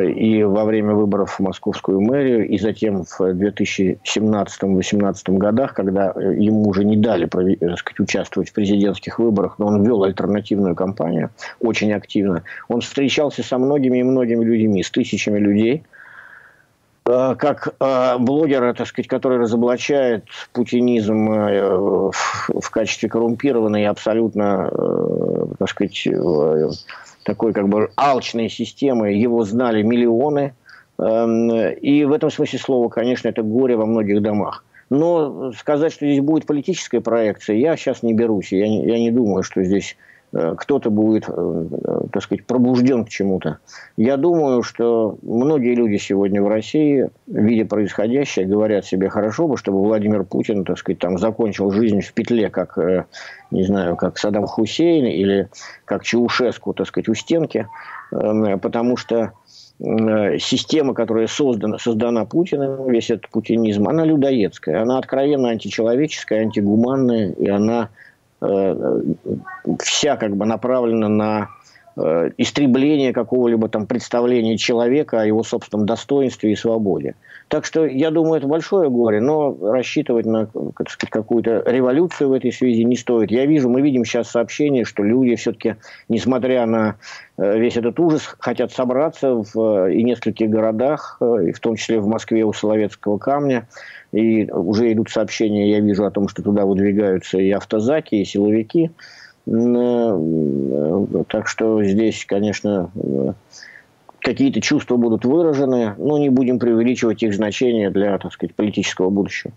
и 0.00 0.42
во 0.42 0.64
время 0.64 0.94
выборов 0.94 1.38
в 1.38 1.40
московскую 1.40 2.00
мэрию, 2.00 2.48
и 2.48 2.58
затем 2.58 3.04
в 3.04 3.20
2017-2018 3.20 5.38
годах, 5.38 5.74
когда 5.74 6.06
ему 6.16 6.68
уже 6.68 6.84
не 6.84 6.96
дали 6.96 7.26
э, 7.26 7.76
сказать, 7.76 8.00
участвовать 8.00 8.50
в 8.50 8.52
президентских 8.52 9.20
выборах, 9.20 9.54
но 9.58 9.66
он 9.66 9.84
вел 9.84 10.02
альтернативную 10.02 10.74
кампанию 10.74 11.30
очень 11.60 11.92
активно, 11.92 12.42
он 12.68 12.80
встречался 12.80 13.44
со 13.44 13.58
многими 13.58 13.98
и 13.98 14.02
многими 14.02 14.44
людьми, 14.44 14.82
с 14.82 14.90
тысячами 14.90 15.38
людей, 15.38 15.84
Э, 15.84 15.93
как 17.04 17.74
э, 17.80 18.18
блогера, 18.18 18.72
так 18.72 18.86
сказать, 18.86 19.08
который 19.08 19.38
разоблачает 19.38 20.24
путинизм 20.52 21.30
э, 21.30 22.10
в 22.10 22.70
качестве 22.70 23.08
коррумпированной 23.08 23.82
и 23.82 23.86
абсолютно, 23.86 24.70
так 25.58 25.68
сказать, 25.68 26.08
такой 27.24 27.52
как 27.52 27.68
бы 27.68 27.90
алчной 27.96 28.48
системы, 28.48 29.12
его 29.12 29.44
знали 29.44 29.82
миллионы. 29.82 30.54
Эм, 30.98 31.50
и 31.50 32.04
в 32.04 32.12
этом 32.12 32.30
смысле 32.30 32.58
слова, 32.58 32.88
конечно, 32.88 33.28
это 33.28 33.42
горе 33.42 33.76
во 33.76 33.84
многих 33.84 34.22
домах. 34.22 34.64
Но 34.90 35.52
сказать, 35.52 35.92
что 35.92 36.06
здесь 36.06 36.20
будет 36.20 36.46
политическая 36.46 37.00
проекция, 37.00 37.56
я 37.56 37.76
сейчас 37.76 38.02
не 38.02 38.14
берусь. 38.14 38.52
Я 38.52 38.68
не, 38.68 38.86
я 38.86 38.98
не 38.98 39.10
думаю, 39.10 39.42
что 39.42 39.62
здесь 39.62 39.96
Э, 39.96 40.13
кто-то 40.34 40.90
будет, 40.90 41.28
э, 41.28 41.66
так 42.12 42.22
сказать, 42.22 42.44
пробужден 42.44 43.04
к 43.04 43.08
чему-то. 43.08 43.58
Я 43.96 44.16
думаю, 44.16 44.62
что 44.62 45.16
многие 45.22 45.74
люди 45.74 45.96
сегодня 45.96 46.42
в 46.42 46.48
России, 46.48 47.08
видя 47.26 47.66
происходящее, 47.66 48.46
говорят 48.46 48.84
себе, 48.84 49.08
хорошо 49.08 49.46
бы, 49.46 49.56
чтобы 49.56 49.80
Владимир 49.80 50.24
Путин, 50.24 50.64
так 50.64 50.78
сказать, 50.78 50.98
там 50.98 51.18
закончил 51.18 51.70
жизнь 51.70 52.00
в 52.00 52.12
петле, 52.12 52.50
как, 52.50 52.76
э, 52.78 53.04
не 53.52 53.64
знаю, 53.64 53.96
как 53.96 54.18
Саддам 54.18 54.46
Хусейн 54.46 55.06
или 55.06 55.48
как 55.84 56.02
Чаушеску, 56.02 56.72
так 56.72 56.88
сказать, 56.88 57.08
у 57.08 57.14
стенки, 57.14 57.68
потому 58.10 58.96
что 58.96 59.32
система, 59.80 60.94
которая 60.94 61.26
создана, 61.26 61.78
создана 61.78 62.24
Путиным, 62.24 62.88
весь 62.90 63.10
этот 63.10 63.28
путинизм, 63.28 63.88
она 63.88 64.04
людоедская, 64.04 64.82
она 64.82 64.98
откровенно 64.98 65.50
античеловеческая, 65.50 66.42
антигуманная, 66.42 67.32
и 67.32 67.48
она 67.48 67.88
Э, 67.88 68.13
вся 69.80 70.16
как 70.16 70.36
бы 70.36 70.46
направлена 70.46 71.08
на 71.08 71.48
э, 71.96 72.30
истребление 72.38 73.12
какого-либо 73.12 73.68
там 73.68 73.86
представления 73.86 74.58
человека 74.58 75.20
о 75.20 75.26
его 75.26 75.42
собственном 75.42 75.86
достоинстве 75.86 76.52
и 76.52 76.56
свободе. 76.56 77.14
Так 77.48 77.64
что 77.64 77.86
я 77.86 78.10
думаю, 78.10 78.38
это 78.38 78.46
большое 78.46 78.88
горе, 78.90 79.20
но 79.20 79.56
рассчитывать 79.60 80.26
на 80.26 80.48
какую-то 81.10 81.62
революцию 81.66 82.30
в 82.30 82.32
этой 82.32 82.52
связи 82.52 82.84
не 82.84 82.96
стоит. 82.96 83.30
Я 83.30 83.46
вижу, 83.46 83.68
мы 83.68 83.80
видим 83.82 84.04
сейчас 84.04 84.30
сообщения, 84.30 84.84
что 84.84 85.02
люди 85.02 85.36
все-таки, 85.36 85.76
несмотря 86.08 86.66
на 86.66 86.96
э, 87.36 87.58
весь 87.58 87.76
этот 87.76 88.00
ужас, 88.00 88.34
хотят 88.38 88.72
собраться 88.72 89.42
в 89.54 89.90
и 89.90 90.02
нескольких 90.02 90.48
городах, 90.48 91.18
и 91.20 91.52
в 91.52 91.60
том 91.60 91.76
числе 91.76 92.00
в 92.00 92.06
Москве 92.06 92.44
у 92.44 92.52
Соловецкого 92.52 93.18
камня, 93.18 93.68
и 94.12 94.50
уже 94.50 94.92
идут 94.92 95.10
сообщения, 95.10 95.70
я 95.70 95.80
вижу 95.80 96.04
о 96.04 96.10
том, 96.10 96.28
что 96.28 96.42
туда 96.42 96.64
выдвигаются 96.64 97.38
и 97.38 97.50
автозаки, 97.50 98.14
и 98.14 98.24
силовики. 98.24 98.90
Э, 99.46 101.24
так 101.28 101.48
что 101.48 101.82
здесь, 101.84 102.24
конечно, 102.24 102.90
какие-то 104.18 104.60
чувства 104.60 104.96
будут 104.96 105.24
выражены, 105.24 105.94
но 105.98 106.18
не 106.18 106.30
будем 106.30 106.58
преувеличивать 106.58 107.22
их 107.22 107.34
значение 107.34 107.90
для, 107.90 108.18
так 108.18 108.32
сказать, 108.32 108.54
политического 108.54 109.10
будущего. 109.10 109.52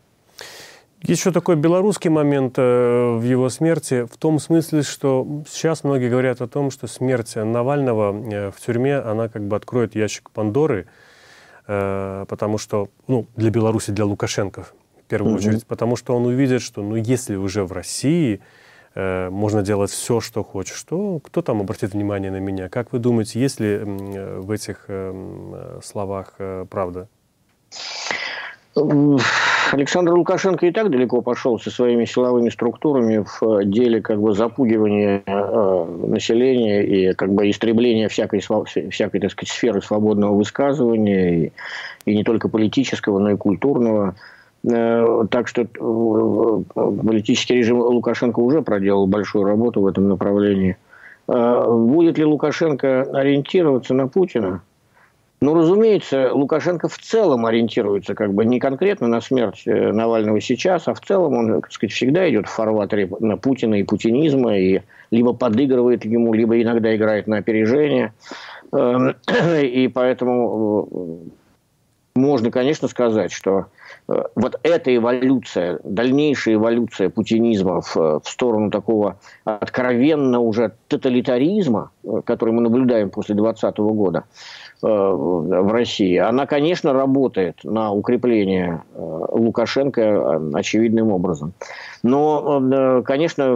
Еще 1.04 1.32
такой 1.32 1.56
белорусский 1.56 2.10
момент 2.10 2.56
э, 2.58 3.16
в 3.18 3.24
его 3.24 3.50
смерти, 3.50 4.06
в 4.12 4.18
том 4.18 4.40
смысле, 4.40 4.82
что 4.82 5.44
сейчас 5.48 5.84
многие 5.84 6.10
говорят 6.10 6.42
о 6.42 6.48
том, 6.48 6.72
что 6.72 6.88
смерть 6.88 7.36
Навального 7.36 8.14
э, 8.14 8.52
в 8.52 8.60
тюрьме, 8.60 8.98
она 8.98 9.30
как 9.30 9.44
бы 9.44 9.56
откроет 9.56 9.96
ящик 9.96 10.32
Пандоры– 10.32 10.88
потому 11.68 12.58
что, 12.58 12.88
ну, 13.08 13.28
для 13.36 13.50
Беларуси, 13.50 13.92
для 13.92 14.06
Лукашенко 14.06 14.64
в 14.64 14.74
первую 15.10 15.34
угу. 15.34 15.40
очередь, 15.40 15.66
потому 15.66 15.98
что 15.98 16.16
он 16.16 16.26
увидит, 16.26 16.62
что, 16.62 16.82
ну, 16.82 16.96
если 16.96 17.36
уже 17.36 17.66
в 17.66 17.74
России 17.74 18.40
можно 19.30 19.62
делать 19.62 19.92
все, 19.92 20.20
что 20.22 20.44
хочешь, 20.44 20.82
то 20.84 21.20
кто 21.20 21.42
там 21.42 21.62
обратит 21.62 21.94
внимание 21.94 22.32
на 22.32 22.40
меня? 22.40 22.70
Как 22.70 22.92
вы 22.94 23.00
думаете, 23.00 23.40
есть 23.40 23.60
ли 23.60 23.70
э, 23.70 24.40
в 24.40 24.50
этих 24.50 24.86
э, 24.88 25.80
словах 25.84 26.34
э, 26.40 26.66
правда? 26.70 27.08
Александр 29.72 30.14
Лукашенко 30.14 30.66
и 30.66 30.72
так 30.72 30.90
далеко 30.90 31.22
пошел 31.22 31.60
со 31.60 31.70
своими 31.70 32.06
силовыми 32.06 32.50
структурами 32.50 33.26
в 33.26 33.66
деле 33.66 34.02
как 34.02 34.22
бы 34.22 34.34
запугивания 34.34 35.24
э, 35.26 35.86
населения 36.08 36.84
и 36.84 37.14
как 37.14 37.34
бы 37.34 37.50
истребления 37.50 38.08
всякой, 38.08 38.40
всякой 38.40 39.20
так 39.20 39.32
сказать, 39.32 39.50
сферы 39.50 39.82
свободного 39.82 40.36
высказывания 40.36 41.46
и, 41.46 41.52
и 42.06 42.16
не 42.16 42.24
только 42.24 42.50
политического, 42.50 43.20
но 43.20 43.32
и 43.32 43.38
культурного. 43.38 44.16
Э, 44.16 44.37
так 44.64 45.48
что 45.48 45.62
э, 45.62 45.66
политический 46.76 47.56
режим 47.56 47.80
Лукашенко 47.80 48.40
уже 48.40 48.62
проделал 48.62 49.08
большую 49.08 49.46
работу 49.46 49.82
в 49.82 49.88
этом 49.88 50.10
направлении. 50.10 50.78
Э, 51.28 51.66
будет 51.70 52.18
ли 52.18 52.26
Лукашенко 52.26 53.04
ориентироваться 53.14 53.94
на 53.94 54.08
Путина? 54.08 54.62
Ну, 55.40 55.54
разумеется, 55.54 56.34
Лукашенко 56.34 56.88
в 56.88 56.98
целом 56.98 57.46
ориентируется 57.46 58.16
как 58.16 58.34
бы 58.34 58.44
не 58.44 58.60
конкретно 58.60 59.08
на 59.08 59.22
смерть 59.22 59.64
э, 59.68 59.92
Навального 59.92 60.42
сейчас, 60.42 60.88
а 60.88 60.96
в 60.96 61.02
целом 61.02 61.34
он, 61.34 61.62
так 61.62 61.72
сказать, 61.72 61.94
всегда 61.94 62.28
идет 62.28 62.48
в 62.48 62.52
фарватере 62.52 63.08
на 63.20 63.38
Путина 63.38 63.76
и 63.76 63.84
путинизма, 63.84 64.58
и 64.58 64.82
либо 65.12 65.34
подыгрывает 65.34 66.06
ему, 66.06 66.34
либо 66.34 66.60
иногда 66.60 66.96
играет 66.96 67.28
на 67.28 67.38
опережение. 67.38 68.14
Эм, 68.72 69.16
и 69.62 69.88
поэтому 69.94 70.88
э, 70.92 71.30
можно, 72.18 72.52
конечно, 72.52 72.88
сказать, 72.88 73.32
что 73.32 73.68
э, 74.10 74.24
вот 74.36 74.60
эта 74.64 74.96
эволюция, 74.96 75.80
дальнейшая 75.84 76.56
эволюция 76.56 77.10
путинизма 77.10 77.82
в, 77.82 77.96
в 77.96 78.24
сторону 78.26 78.72
такого 78.72 79.18
откровенно 79.46 80.40
уже 80.40 80.74
тоталитаризма, 80.88 81.92
который 82.26 82.54
мы 82.54 82.62
наблюдаем 82.62 83.10
после 83.10 83.36
2020 83.36 83.78
года, 83.78 84.26
Э, 84.84 84.88
в 84.88 85.72
России, 85.72 86.18
она, 86.18 86.46
конечно, 86.46 86.94
работает 86.94 87.64
на 87.64 87.92
укрепление 87.92 88.84
э, 88.94 89.26
Лукашенко 89.32 90.02
э, 90.02 90.52
очевидным 90.54 91.12
образом. 91.12 91.54
Но, 92.04 93.02
конечно, 93.04 93.56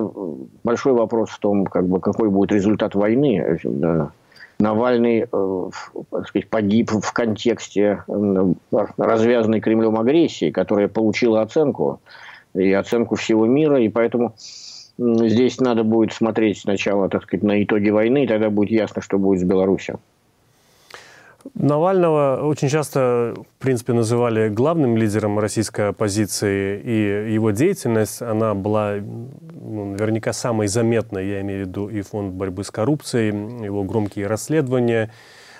большой 0.63 0.93
вопрос 0.93 1.29
в 1.29 1.39
том, 1.39 1.65
как 1.65 1.87
бы, 1.87 1.99
какой 1.99 2.29
будет 2.29 2.51
результат 2.51 2.95
войны. 2.95 3.59
Навальный 4.61 5.25
так 6.11 6.27
сказать, 6.27 6.49
погиб 6.49 6.91
в 6.91 7.13
контексте 7.13 8.03
развязанной 8.97 9.59
Кремлем 9.59 9.97
агрессии, 9.99 10.51
которая 10.51 10.87
получила 10.87 11.41
оценку, 11.41 11.99
и 12.53 12.71
оценку 12.71 13.15
всего 13.15 13.45
мира, 13.45 13.81
и 13.81 13.89
поэтому 13.89 14.35
здесь 14.97 15.59
надо 15.59 15.83
будет 15.83 16.13
смотреть 16.13 16.59
сначала 16.59 17.09
так 17.09 17.23
сказать, 17.23 17.43
на 17.43 17.63
итоги 17.63 17.89
войны, 17.89 18.23
и 18.23 18.27
тогда 18.27 18.49
будет 18.49 18.71
ясно, 18.71 19.01
что 19.01 19.17
будет 19.17 19.39
с 19.39 19.43
Беларусью. 19.43 19.99
Навального 21.53 22.41
очень 22.43 22.69
часто, 22.69 23.33
в 23.35 23.61
принципе, 23.61 23.93
называли 23.93 24.49
главным 24.49 24.97
лидером 24.97 25.39
российской 25.39 25.89
оппозиции, 25.89 26.79
и 26.79 27.33
его 27.33 27.51
деятельность, 27.51 28.21
она 28.21 28.53
была 28.53 28.95
ну, 28.95 29.91
наверняка 29.91 30.33
самой 30.33 30.67
заметной, 30.67 31.27
я 31.27 31.41
имею 31.41 31.65
в 31.65 31.67
виду 31.67 31.89
и 31.89 32.01
фонд 32.01 32.33
борьбы 32.33 32.63
с 32.63 32.71
коррупцией, 32.71 33.29
его 33.65 33.83
громкие 33.83 34.27
расследования, 34.27 35.11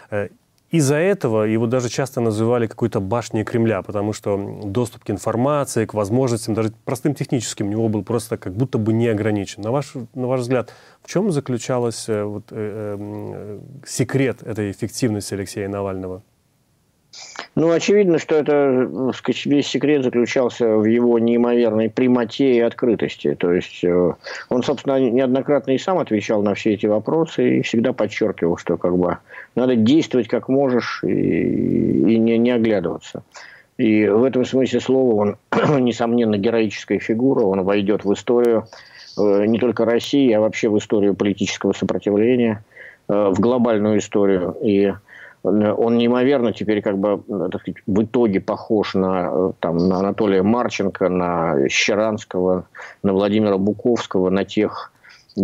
э, 0.09 0.29
из-за 0.71 0.95
этого 0.95 1.43
его 1.43 1.67
даже 1.67 1.89
часто 1.89 2.21
называли 2.21 2.65
какой-то 2.65 3.01
башней 3.01 3.43
Кремля, 3.43 3.81
потому 3.81 4.13
что 4.13 4.61
доступ 4.63 5.03
к 5.03 5.09
информации, 5.09 5.85
к 5.85 5.93
возможностям, 5.93 6.53
даже 6.53 6.71
простым 6.85 7.13
техническим, 7.13 7.67
у 7.67 7.69
него 7.69 7.89
был 7.89 8.03
просто 8.03 8.37
как 8.37 8.53
будто 8.53 8.77
бы 8.77 8.93
не 8.93 9.09
ограничен. 9.09 9.63
На 9.63 9.71
ваш, 9.71 9.93
на 10.15 10.27
ваш 10.27 10.41
взгляд, 10.41 10.73
в 11.01 11.09
чем 11.09 11.31
заключался 11.31 12.13
э, 12.13 12.23
вот, 12.23 12.43
э, 12.51 12.97
э, 12.97 13.59
секрет 13.85 14.43
этой 14.43 14.71
эффективности 14.71 15.33
Алексея 15.33 15.67
Навального? 15.67 16.23
Ну, 17.55 17.69
очевидно, 17.71 18.17
что 18.17 18.35
это, 18.35 18.87
весь 19.45 19.67
секрет 19.67 20.03
заключался 20.03 20.77
в 20.77 20.85
его 20.85 21.19
неимоверной 21.19 21.89
прямоте 21.89 22.53
и 22.53 22.59
открытости. 22.59 23.35
То 23.35 23.51
есть, 23.51 23.83
э, 23.83 24.13
он, 24.49 24.63
собственно, 24.63 24.99
неоднократно 24.99 25.71
и 25.71 25.77
сам 25.77 25.99
отвечал 25.99 26.41
на 26.41 26.53
все 26.53 26.73
эти 26.73 26.85
вопросы 26.85 27.57
и 27.57 27.61
всегда 27.61 27.91
подчеркивал, 27.91 28.55
что 28.55 28.77
как 28.77 28.97
бы 28.97 29.17
надо 29.55 29.75
действовать 29.75 30.29
как 30.29 30.47
можешь 30.47 31.03
и, 31.03 31.07
и 31.09 32.17
не, 32.17 32.37
не 32.37 32.51
оглядываться. 32.51 33.23
И 33.77 34.07
в 34.07 34.23
этом 34.23 34.45
смысле 34.45 34.79
слова 34.79 35.15
он, 35.15 35.37
несомненно, 35.79 36.37
героическая 36.37 36.99
фигура, 36.99 37.41
он 37.41 37.63
войдет 37.63 38.05
в 38.05 38.13
историю 38.13 38.67
э, 39.17 39.45
не 39.45 39.59
только 39.59 39.83
России, 39.83 40.31
а 40.31 40.39
вообще 40.39 40.69
в 40.69 40.77
историю 40.77 41.15
политического 41.15 41.73
сопротивления, 41.73 42.63
э, 43.09 43.31
в 43.33 43.39
глобальную 43.41 43.97
историю. 43.97 44.55
И 44.61 44.93
он 45.43 45.98
неимоверно 45.98 46.53
теперь 46.53 46.81
как 46.81 46.98
бы 46.98 47.24
так 47.51 47.62
сказать, 47.62 47.81
в 47.88 48.03
итоге 48.03 48.39
похож 48.39 48.93
на, 48.93 49.53
там, 49.60 49.77
на 49.77 49.98
Анатолия 49.98 50.43
Марченко, 50.43 51.10
на 51.10 51.67
Щеранского, 51.67 52.65
на 53.01 53.13
Владимира 53.13 53.57
Буковского, 53.57 54.29
на 54.29 54.45
тех 54.45 54.91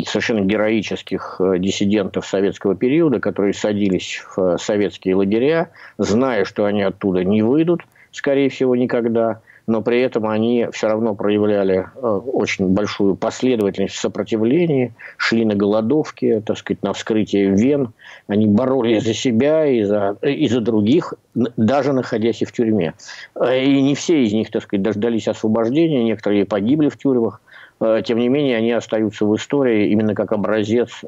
совершенно 0.05 0.41
героических 0.41 1.37
э, 1.39 1.59
диссидентов 1.59 2.27
советского 2.27 2.75
периода, 2.75 3.19
которые 3.19 3.53
садились 3.53 4.21
в 4.35 4.57
советские 4.57 5.15
лагеря, 5.15 5.69
зная, 5.97 6.45
что 6.45 6.65
они 6.65 6.83
оттуда 6.83 7.23
не 7.23 7.41
выйдут, 7.41 7.81
скорее 8.11 8.49
всего, 8.49 8.75
никогда, 8.75 9.41
но 9.67 9.81
при 9.81 9.99
этом 9.99 10.25
они 10.27 10.67
все 10.71 10.87
равно 10.87 11.13
проявляли 11.13 11.87
э, 11.93 11.99
очень 11.99 12.69
большую 12.69 13.15
последовательность 13.15 13.95
в 13.95 13.99
сопротивлении, 13.99 14.93
шли 15.17 15.43
на 15.43 15.55
голодовки, 15.55 16.41
так 16.45 16.57
сказать, 16.57 16.81
на 16.83 16.93
вскрытие 16.93 17.49
вен, 17.49 17.91
они 18.27 18.47
боролись 18.47 19.03
за 19.03 19.13
себя 19.13 19.65
и 19.65 19.83
за, 19.83 20.17
и 20.21 20.47
за 20.47 20.61
других, 20.61 21.13
даже 21.35 21.91
находясь 21.91 22.41
и 22.41 22.45
в 22.45 22.53
тюрьме. 22.53 22.93
Э, 23.35 23.61
и 23.61 23.81
не 23.81 23.93
все 23.93 24.23
из 24.23 24.31
них, 24.31 24.49
так 24.51 24.63
сказать, 24.63 24.83
дождались 24.83 25.27
освобождения, 25.27 26.01
некоторые 26.01 26.45
погибли 26.45 26.87
в 26.87 26.97
тюрьмах, 26.97 27.41
э, 27.81 28.01
тем 28.05 28.19
не 28.19 28.29
менее, 28.29 28.55
они 28.55 28.71
остаются 28.71 29.25
в 29.25 29.35
истории 29.35 29.89
именно 29.89 30.15
как 30.15 30.31
образец 30.31 31.01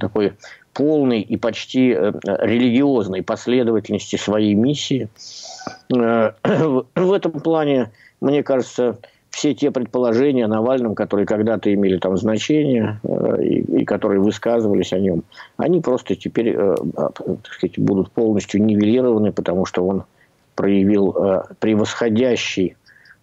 такой 0.00 0.34
полной 0.74 1.22
и 1.22 1.38
почти 1.38 1.88
религиозной 1.94 3.22
последовательности 3.22 4.16
своей 4.16 4.52
миссии– 4.52 5.08
в 5.90 7.12
этом 7.12 7.32
плане, 7.32 7.90
мне 8.20 8.42
кажется, 8.42 8.98
все 9.30 9.54
те 9.54 9.70
предположения 9.70 10.46
о 10.46 10.48
Навальном, 10.48 10.94
которые 10.94 11.26
когда-то 11.26 11.72
имели 11.72 11.98
там 11.98 12.16
значение 12.16 13.00
э, 13.02 13.42
и, 13.42 13.80
и 13.80 13.84
которые 13.84 14.20
высказывались 14.20 14.92
о 14.92 14.98
нем, 14.98 15.24
они 15.56 15.80
просто 15.80 16.14
теперь 16.16 16.54
э, 16.56 16.74
а, 16.96 17.10
так 17.10 17.52
сказать, 17.52 17.78
будут 17.78 18.10
полностью 18.12 18.62
нивелированы, 18.62 19.32
потому 19.32 19.66
что 19.66 19.86
он 19.86 20.04
проявил 20.54 21.14
превосходящий 21.60 22.76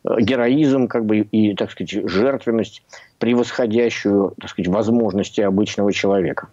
героизм 0.03 0.87
как 0.87 1.05
бы, 1.05 1.19
и, 1.21 1.55
так 1.55 1.71
сказать, 1.71 2.07
жертвенность, 2.07 2.83
превосходящую 3.17 4.35
так 4.39 4.51
сказать, 4.51 4.67
возможности 4.67 5.41
обычного 5.41 5.91
человека. 5.91 6.49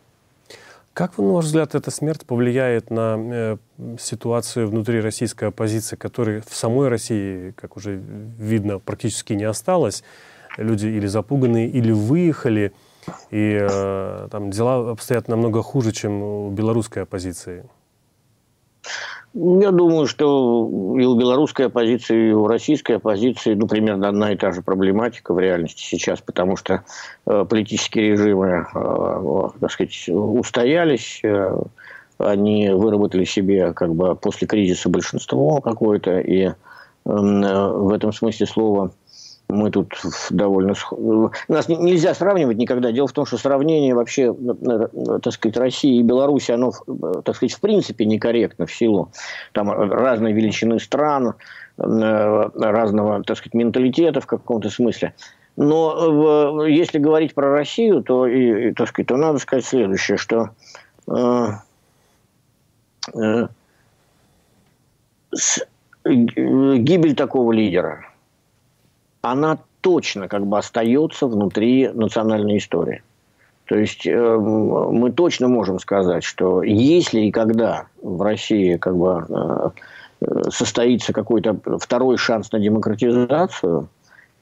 Как, 0.93 1.19
на 1.19 1.33
ваш 1.33 1.45
взгляд, 1.45 1.75
эта 1.75 1.91
смерть 1.91 2.27
повлияет 2.27 2.91
на 2.91 3.17
э, 3.19 3.57
ситуацию 3.99 4.69
внутри 4.69 5.01
российской 5.01 5.49
оппозиции, 5.49 5.97
которой 5.97 6.41
в 6.41 6.55
самой 6.55 6.89
России, 6.89 7.53
как 7.53 7.77
уже 7.77 7.95
видно, 7.95 8.81
практически 8.81 9.33
не 9.35 9.45
осталось? 9.45 10.03
Люди 10.57 10.89
или 10.89 11.07
запуганные, 11.07 11.69
или 11.69 11.93
выехали, 11.93 12.73
и 13.31 13.59
э, 13.61 14.29
там 14.31 14.51
дела 14.51 14.91
обстоят 14.91 15.29
намного 15.29 15.63
хуже, 15.63 15.93
чем 15.93 16.23
у 16.23 16.51
белорусской 16.51 17.05
оппозиции. 17.05 17.65
Я 19.33 19.71
думаю, 19.71 20.09
что 20.09 20.69
и 20.99 21.05
у 21.05 21.15
белорусской 21.15 21.67
оппозиции, 21.67 22.31
и 22.31 22.33
у 22.33 22.49
российской 22.49 22.97
оппозиции 22.97 23.55
ну, 23.55 23.69
примерно 23.69 24.09
одна 24.09 24.33
и 24.33 24.37
та 24.37 24.51
же 24.51 24.61
проблематика 24.61 25.33
в 25.33 25.39
реальности 25.39 25.83
сейчас, 25.83 26.21
потому 26.21 26.57
что 26.57 26.83
э, 27.27 27.45
политические 27.49 28.11
режимы, 28.11 28.67
э, 28.75 29.49
так 29.61 29.71
сказать, 29.71 30.09
устоялись, 30.09 31.21
э, 31.23 31.63
они 32.19 32.71
выработали 32.71 33.25
себе 33.25 33.73
как 33.73 33.95
бы 33.95 34.17
после 34.17 34.49
кризиса 34.49 34.89
большинство 34.89 35.61
какое-то, 35.61 36.19
и 36.19 36.47
э, 36.47 36.55
в 37.05 37.93
этом 37.93 38.13
смысле 38.13 38.47
слова 38.47 38.91
мы 39.51 39.71
тут 39.71 39.95
довольно... 40.31 40.75
Нас 41.49 41.69
нельзя 41.69 42.15
сравнивать 42.15 42.57
никогда. 42.57 42.93
Дело 42.93 43.09
в 43.09 43.13
том, 43.13 43.27
что 43.27 43.37
сравнение 43.37 43.95
вообще, 43.95 44.35
так 45.23 45.33
сказать, 45.33 45.57
России 45.57 45.99
и 45.99 46.03
Беларуси, 46.03 46.53
оно, 46.53 46.73
так 47.25 47.37
сказать, 47.37 47.53
в 47.53 47.61
принципе 47.61 48.05
некорректно 48.05 48.67
в 48.67 48.73
силу 48.73 49.11
там 49.53 49.71
разной 49.71 50.33
величины 50.33 50.81
стран, 50.81 51.35
разного, 51.77 53.23
так 53.25 53.37
сказать, 53.37 53.55
менталитета 53.55 54.21
в 54.21 54.27
каком-то 54.27 54.71
смысле. 54.71 55.15
Но 55.57 56.65
если 56.67 56.99
говорить 56.99 57.35
про 57.35 57.51
Россию, 57.51 58.03
то, 58.03 58.27
и, 58.27 58.73
так 58.73 58.89
сказать, 58.89 59.09
то 59.09 59.17
надо 59.17 59.39
сказать 59.39 59.65
следующее, 59.65 60.17
что 60.17 60.51
э, 61.07 61.47
э, 63.15 63.49
с, 65.33 65.59
э, 66.05 66.13
гибель 66.15 67.15
такого 67.15 67.53
лидера– 67.53 68.07
она 69.23 69.59
точно 69.81 70.29
как 70.29 70.47
бы 70.47 70.59
остается 70.59 71.27
внутри 71.27 71.89
национальной 71.89 72.59
истории. 72.59 73.03
То 73.67 73.77
есть 73.77 74.07
э, 74.07 74.37
мы 74.37 75.13
точно 75.13 75.49
можем 75.49 75.79
сказать, 75.79 76.25
что 76.25 76.63
если 76.63 77.21
и 77.21 77.31
когда 77.31 77.87
в 78.03 78.21
России 78.23 78.77
как 78.77 78.97
бы 78.97 79.25
э, 79.29 80.51
состоится 80.51 81.13
какой-то 81.13 81.57
второй 81.79 82.17
шанс 82.17 82.51
на 82.53 82.59
демократизацию, 82.59 83.89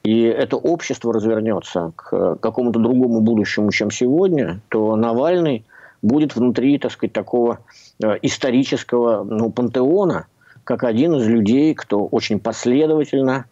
и 0.03 0.23
это 0.23 0.55
общество 0.55 1.13
развернется 1.13 1.91
к 1.95 2.37
какому-то 2.37 2.79
другому 2.79 3.21
будущему, 3.21 3.71
чем 3.71 3.91
сегодня, 3.91 4.61
то 4.69 4.95
Навальный 4.95 5.65
будет 6.01 6.35
внутри, 6.35 6.79
так 6.79 6.91
сказать, 6.91 7.13
такого 7.13 7.59
э, 8.01 8.17
исторического 8.21 9.23
ну, 9.23 9.51
пантеона, 9.51 10.27
как 10.63 10.83
один 10.83 11.15
из 11.15 11.27
людей, 11.27 11.73
кто 11.75 12.05
очень 12.05 12.39
последовательно 12.39 13.45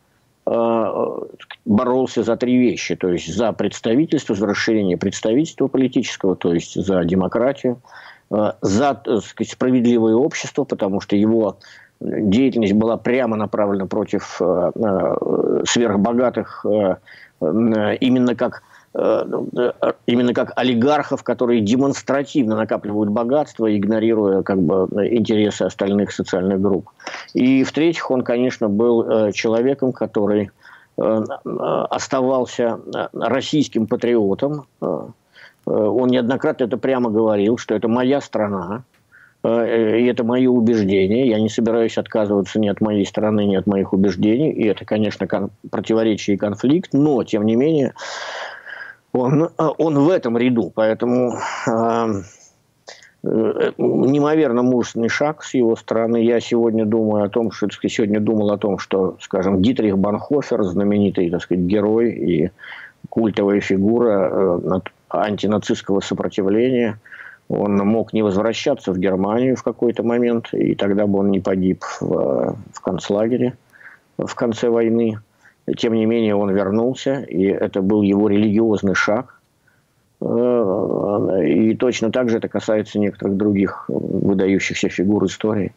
боролся 1.65 2.23
за 2.23 2.37
три 2.37 2.57
вещи. 2.57 2.95
То 2.95 3.09
есть 3.09 3.33
за 3.33 3.51
представительство, 3.51 4.35
за 4.35 4.47
расширение 4.47 4.97
представительства 4.97 5.67
политического, 5.67 6.35
то 6.35 6.53
есть 6.53 6.75
за 6.75 7.03
демократию, 7.03 7.81
э, 8.31 8.53
за 8.61 9.01
сказать, 9.23 9.51
справедливое 9.51 10.15
общество, 10.15 10.63
потому 10.63 11.01
что 11.01 11.15
его 11.15 11.57
деятельность 11.99 12.73
была 12.73 12.97
прямо 12.97 13.35
направлена 13.35 13.87
против 13.87 14.41
э, 14.41 14.71
сверхбогатых 15.65 16.65
именно 17.39 18.35
как 18.35 18.63
именно 18.93 20.33
как 20.33 20.53
олигархов, 20.55 21.21
которые 21.23 21.61
демонстративно 21.61 22.55
накапливают 22.55 23.09
богатство, 23.11 23.75
игнорируя 23.75 24.41
как 24.41 24.59
бы, 24.59 24.87
интересы 25.07 25.63
остальных 25.63 26.11
социальных 26.11 26.61
групп. 26.61 26.89
И 27.33 27.63
в-третьих, 27.63 28.09
он, 28.09 28.23
конечно, 28.23 28.69
был 28.69 29.03
э, 29.03 29.31
человеком, 29.33 29.91
который 29.93 30.49
э, 30.97 31.23
оставался 31.89 32.79
э, 32.95 33.07
российским 33.13 33.87
патриотом. 33.87 34.65
Он 34.79 36.07
неоднократно 36.07 36.63
это 36.63 36.77
прямо 36.77 37.09
говорил, 37.09 37.57
что 37.57 37.75
это 37.75 37.89
моя 37.89 38.21
страна, 38.21 38.83
и 39.43 39.49
это 40.09 40.23
мое 40.23 40.49
убеждение. 40.49 41.27
Я 41.27 41.41
не 41.41 41.49
собираюсь 41.49 41.97
отказываться 41.97 42.57
ни 42.57 42.69
от 42.69 42.79
моей 42.79 43.05
страны, 43.05 43.45
ни 43.45 43.55
от 43.57 43.67
моих 43.67 43.91
убеждений. 43.91 44.51
И 44.51 44.65
это, 44.65 44.85
конечно, 44.85 45.27
противоречие 45.69 46.35
и 46.35 46.37
конфликт, 46.37 46.93
но, 46.93 47.21
тем 47.25 47.45
не 47.45 47.57
менее, 47.57 47.93
он, 49.17 49.49
он 49.57 49.99
в 49.99 50.09
этом 50.09 50.37
ряду. 50.37 50.71
Поэтому 50.73 51.37
Э, 53.23 53.71
неимоверно 53.77 54.61
мужественный 54.61 55.09
шаг 55.09 55.43
с 55.43 55.53
его 55.53 55.75
стороны. 55.75 56.23
Я 56.23 56.39
сегодня 56.39 56.85
думаю 56.85 57.23
о 57.23 57.29
том, 57.29 57.51
что 57.51 57.67
сегодня 57.87 58.19
думал 58.19 58.51
о 58.51 58.57
том, 58.57 58.77
что, 58.77 59.17
скажем, 59.21 59.61
Дитрих 59.61 59.97
Банхофер, 59.97 60.63
знаменитый, 60.63 61.29
так 61.29 61.41
сказать, 61.41 61.63
герой 61.63 62.11
и 62.11 62.51
культовая 63.09 63.59
фигура 63.59 64.29
э, 64.31 64.79
антинацистского 65.09 65.99
сопротивления, 65.99 66.99
он 67.49 67.77
мог 67.77 68.13
не 68.13 68.21
возвращаться 68.21 68.91
в 68.91 68.99
Германию 68.99 69.55
в 69.55 69.63
какой-то 69.63 70.03
момент, 70.03 70.53
и 70.53 70.75
тогда 70.75 71.07
бы 71.07 71.19
он 71.19 71.31
не 71.31 71.39
погиб 71.39 71.83
в, 72.01 72.57
в 72.73 72.81
концлагере 72.81 73.55
в 74.17 74.33
конце 74.35 74.69
войны. 74.69 75.19
Тем 75.75 75.93
не 75.93 76.05
менее, 76.05 76.35
он 76.35 76.51
вернулся, 76.51 77.21
и 77.21 77.43
это 77.43 77.81
был 77.81 78.01
его 78.01 78.29
религиозный 78.29 78.95
шаг, 78.95 79.37
Э, 80.19 81.43
и 81.45 81.75
точно 81.75 82.11
так 82.11 82.29
же 82.29 82.37
это 82.37 82.47
касается 82.47 82.99
некоторых 82.99 83.37
других 83.37 83.85
выдающихся 83.87 84.89
фигур 84.89 85.25
истории. 85.25 85.73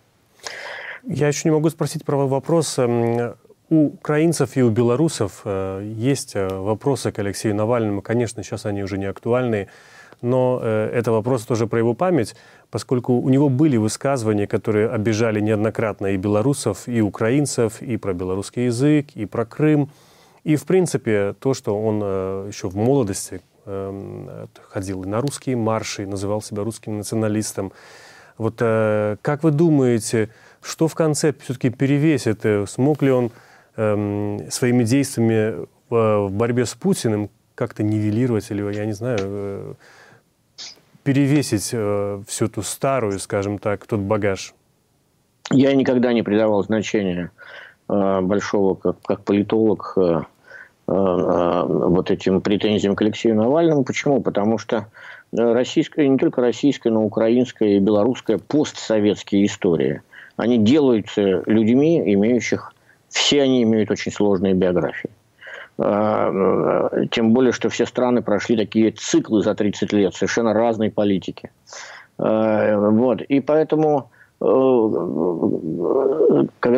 Я 1.04 1.28
еще 1.28 1.42
не 1.44 1.52
могу 1.52 1.68
спросить 1.70 2.04
про 2.04 2.16
вопрос. 2.26 2.78
Эм, 2.78 3.34
у 3.68 3.86
украинцев 3.86 4.56
и 4.56 4.62
у 4.62 4.70
белорусов 4.70 5.42
э, 5.44 5.82
есть 5.84 6.34
э, 6.34 6.48
вопросы 6.48 7.12
к 7.12 7.18
Алексею 7.18 7.54
Навальному. 7.54 8.02
Конечно, 8.02 8.42
сейчас 8.42 8.66
они 8.66 8.82
уже 8.82 8.98
не 8.98 9.06
актуальны, 9.06 9.68
но 10.22 10.60
это 10.60 11.12
вопрос 11.12 11.46
тоже 11.46 11.66
про 11.66 11.78
его 11.78 11.94
память, 11.94 12.36
поскольку 12.70 13.14
у 13.14 13.28
него 13.28 13.48
были 13.48 13.76
высказывания, 13.76 14.46
которые 14.46 14.88
обижали 14.88 15.40
неоднократно 15.40 16.08
и 16.08 16.16
белорусов, 16.16 16.88
и 16.88 17.00
украинцев, 17.00 17.82
и 17.82 17.96
про 17.96 18.14
белорусский 18.14 18.66
язык, 18.66 19.08
и 19.14 19.26
про 19.26 19.44
Крым. 19.44 19.90
И, 20.44 20.56
в 20.56 20.64
принципе, 20.64 21.34
то, 21.38 21.52
что 21.54 21.78
он 21.78 21.98
еще 22.48 22.68
в 22.68 22.76
молодости, 22.76 23.42
Эм, 23.66 24.48
ходил 24.68 25.04
на 25.04 25.20
русские 25.20 25.54
марши, 25.54 26.06
называл 26.06 26.42
себя 26.42 26.64
русским 26.64 26.98
националистом. 26.98 27.72
Вот 28.38 28.56
э, 28.60 29.16
как 29.22 29.44
вы 29.44 29.50
думаете, 29.50 30.30
что 30.62 30.88
в 30.88 30.94
конце 30.94 31.34
все-таки 31.40 31.68
перевесит? 31.70 32.44
Э, 32.44 32.64
смог 32.66 33.02
ли 33.02 33.10
он 33.10 33.30
эм, 33.76 34.50
своими 34.50 34.82
действиями 34.82 35.66
в 35.88 36.30
борьбе 36.30 36.66
с 36.66 36.74
Путиным 36.74 37.30
как-то 37.54 37.82
нивелировать 37.82 38.50
или, 38.50 38.62
я 38.74 38.86
не 38.86 38.92
знаю, 38.92 39.76
э, 41.00 41.04
перевесить 41.04 41.74
всю 42.28 42.46
эту 42.46 42.62
старую, 42.62 43.18
скажем 43.18 43.58
так, 43.58 43.86
тот 43.86 44.00
багаж? 44.00 44.54
Я 45.50 45.74
никогда 45.74 46.12
не 46.12 46.22
придавал 46.22 46.62
значения 46.62 47.30
большого, 47.88 48.74
как, 48.74 49.02
как 49.02 49.24
политолог, 49.24 49.98
Э, 50.90 50.92
э, 50.92 51.62
вот 51.66 52.10
этим 52.10 52.40
претензиям 52.40 52.96
к 52.96 53.02
Алексею 53.02 53.36
Навальному. 53.36 53.84
Почему? 53.84 54.20
Потому 54.20 54.58
что 54.58 54.88
российская, 55.32 56.08
не 56.08 56.18
только 56.18 56.40
российская, 56.40 56.90
но 56.90 57.04
украинская 57.04 57.76
и 57.76 57.78
белорусская 57.78 58.38
постсоветские 58.38 59.46
истории, 59.46 60.02
они 60.36 60.58
делаются 60.58 61.44
людьми, 61.46 62.02
имеющих 62.12 62.74
все 63.08 63.42
они 63.42 63.62
имеют 63.62 63.92
очень 63.92 64.10
сложные 64.10 64.54
биографии. 64.54 65.10
Тем 65.80 67.32
более, 67.32 67.52
что 67.52 67.70
все 67.70 67.86
страны 67.86 68.22
прошли 68.22 68.56
такие 68.56 68.90
циклы 68.90 69.42
за 69.42 69.54
30 69.54 69.92
лет, 69.94 70.14
совершенно 70.14 70.52
разной 70.52 70.90
политики. 70.90 71.50
Вот. 72.18 73.22
И 73.22 73.40
поэтому, 73.40 74.10
когда 74.38 74.58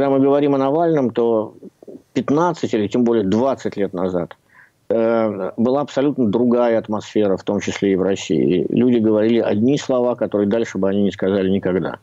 мы 0.09 0.21
говорим 0.21 0.55
о 0.55 0.59
Навальном, 0.59 1.11
то 1.11 1.57
15 2.13 2.73
или 2.75 2.87
тем 2.87 3.03
более 3.03 3.25
20 3.25 3.77
лет 3.77 3.93
назад 3.93 4.37
Э, 4.93 5.53
была 5.57 5.81
абсолютно 5.81 6.27
другая 6.27 6.79
атмосфера, 6.79 7.37
в 7.37 7.45
том 7.45 7.61
числе 7.61 7.93
и 7.93 7.97
в 7.97 8.03
России. 8.03 8.67
Люди 8.69 8.99
говорили 8.99 9.39
одни 9.39 9.79
слова, 9.79 10.17
которые 10.17 10.49
дальше 10.49 10.77
бы 10.77 10.89
они 10.89 11.03
не 11.03 11.11
сказали 11.11 11.49
никогда. 11.49 11.99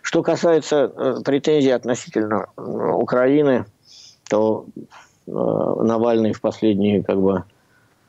Что 0.00 0.22
касается 0.22 0.92
э, 0.96 1.16
претензий 1.24 1.70
относительно 1.70 2.46
э, 2.56 2.62
Украины, 2.62 3.66
то 4.28 4.66
Навальный 5.26 6.32
в 6.32 6.40
последние 6.40 7.02
как 7.02 7.20
бы, 7.20 7.44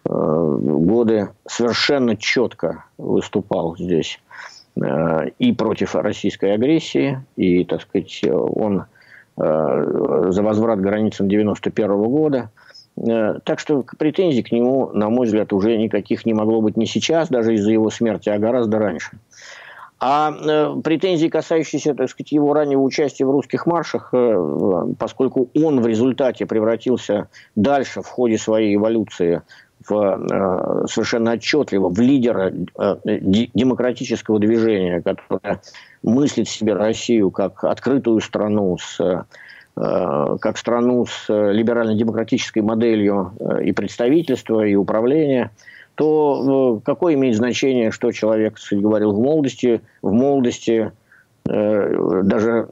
годы 0.03 1.29
совершенно 1.47 2.17
четко 2.17 2.85
выступал 2.97 3.77
здесь 3.77 4.19
и 5.37 5.53
против 5.53 5.95
российской 5.95 6.53
агрессии, 6.53 7.23
и, 7.35 7.63
так 7.63 7.83
сказать, 7.83 8.23
он 8.27 8.85
за 9.37 10.41
возврат 10.43 10.81
границам 10.81 11.29
91 11.29 12.03
года– 12.03 12.49
Э, 12.95 13.39
так 13.43 13.59
что 13.59 13.83
претензий 13.97 14.43
к 14.43 14.51
нему, 14.51 14.91
на 14.93 15.09
мой 15.09 15.25
взгляд, 15.27 15.53
уже 15.53 15.77
никаких 15.77 16.25
не 16.25 16.33
могло 16.33 16.61
быть 16.61 16.77
не 16.77 16.85
сейчас, 16.85 17.29
даже 17.29 17.55
из-за 17.55 17.71
его 17.71 17.89
смерти, 17.89 18.29
а 18.29 18.37
гораздо 18.37 18.79
раньше. 18.79 19.17
А 20.05 20.33
э, 20.33 20.81
претензии, 20.83 21.27
касающиеся, 21.29 21.95
так 21.95 22.09
сказать, 22.09 22.33
его 22.33 22.53
раннего 22.53 22.81
участия 22.81 23.25
в 23.25 23.31
русских 23.31 23.65
маршах, 23.65 24.09
э, 24.11 24.93
поскольку 24.99 25.49
он 25.55 25.79
в 25.79 25.87
результате 25.87 26.45
превратился 26.45 27.29
дальше 27.55 28.01
в 28.01 28.07
ходе 28.07 28.37
своей 28.37 28.75
эволюции 28.75 29.43
в, 29.87 29.93
э, 29.93 30.87
совершенно 30.87 31.31
отчетливо 31.31 31.87
в 31.87 31.97
лидера 32.01 32.51
демократического 32.51 34.39
движения, 34.39 35.01
которое 35.01 35.61
мыслит 36.03 36.49
себе 36.49 36.73
Россию 36.73 37.31
как 37.31 37.63
открытую 37.63 38.19
страну 38.19 38.77
с 38.77 39.25
как 39.75 40.59
страну 40.59 41.07
с 41.07 41.25
либерально-демократической 41.29 42.59
моделью 42.59 43.33
и 43.63 43.71
представительства, 43.71 44.63
и 44.63 44.75
управления, 44.75 45.49
то 45.95 46.81
какое 46.83 47.13
имеет 47.15 47.35
значение, 47.35 47.91
что 47.91 48.11
человек 48.11 48.57
сказать, 48.57 48.83
говорил 48.83 49.13
в 49.13 49.19
молодости, 49.19 49.81
в 50.01 50.11
молодости 50.11 50.91
даже 51.45 52.67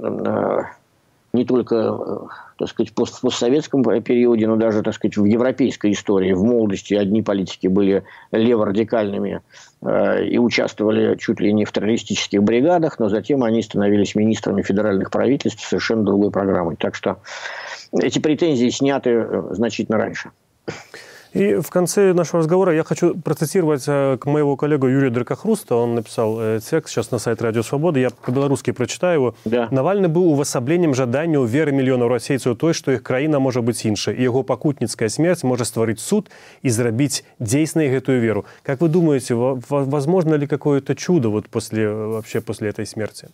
не 1.34 1.45
только 1.45 1.75
э, 1.75 2.17
так 2.57 2.67
сказать, 2.67 2.91
в 2.91 3.21
постсоветском 3.21 3.84
периоде, 4.01 4.47
но 4.47 4.57
даже 4.57 4.84
так 4.84 4.93
сказать, 4.93 5.17
в 5.17 5.25
европейской 5.25 5.91
истории. 5.93 6.34
В 6.34 6.43
молодости 6.43 6.93
одни 6.93 7.21
политики 7.21 7.67
были 7.67 8.03
леворадикальными 8.31 9.41
э, 9.81 10.25
и 10.25 10.38
участвовали 10.38 11.15
чуть 11.15 11.39
ли 11.39 11.53
не 11.53 11.65
в 11.65 11.71
террористических 11.71 12.43
бригадах, 12.43 12.99
но 12.99 13.10
затем 13.10 13.43
они 13.43 13.62
становились 13.62 14.15
министрами 14.15 14.62
федеральных 14.62 15.10
правительств 15.10 15.67
совершенно 15.67 16.03
другой 16.03 16.31
программой. 16.31 16.75
Так 16.75 16.95
что 16.95 17.19
эти 17.93 18.19
претензии 18.19 18.69
сняты 18.69 19.10
э, 19.12 19.43
значительно 19.51 19.97
раньше. 19.97 20.31
И 21.37 21.57
в 21.57 21.68
конце 21.68 22.14
нашего 22.14 22.38
разговора 22.38 22.75
я 22.75 22.83
хочу 22.83 23.14
процитировать 23.14 23.85
э, 23.87 24.16
к 24.18 24.25
моего 24.25 24.57
коллегу 24.57 24.87
Юрия 24.87 25.11
Дракохруста. 25.11 25.75
Он 25.75 25.94
написал 25.94 26.38
э, 26.40 26.61
текст 26.61 26.94
сейчас 26.94 27.11
на 27.11 27.18
сайт 27.18 27.42
Радио 27.42 27.62
Свободы. 27.62 28.01
Я 28.01 28.09
по-белорусски 28.11 28.70
прочитаю 28.70 29.14
его. 29.14 29.35
Да. 29.44 29.68
Навальны 29.70 30.09
быў 30.09 30.33
увасабленнем 30.33 30.94
жаданняў 30.94 31.44
веры 31.44 31.72
мільёнаў 31.72 32.09
расейцаў 32.09 32.57
той, 32.57 32.72
што 32.72 32.92
іх 32.92 33.03
краіна 33.03 33.38
можа 33.38 33.61
быць 33.61 33.85
іншай. 33.85 34.16
І 34.16 34.22
яго 34.22 34.44
пакутніцкая 34.44 35.11
смерць 35.11 35.44
можа 35.44 35.64
стварыць 35.68 36.01
суд 36.01 36.31
і 36.62 36.70
зрабіць 36.70 37.25
дзейснай 37.38 37.92
гэтую 37.92 38.20
веру. 38.20 38.46
Как 38.62 38.81
вы 38.81 38.88
думаете, 38.88 39.35
возможно 39.35 40.35
ли 40.37 40.46
какое-то 40.46 40.94
чудо 40.94 41.29
вот 41.29 41.49
после, 41.49 41.88
вообще 41.88 42.40
после 42.40 42.70
этой 42.70 42.87
смерти? 42.87 43.29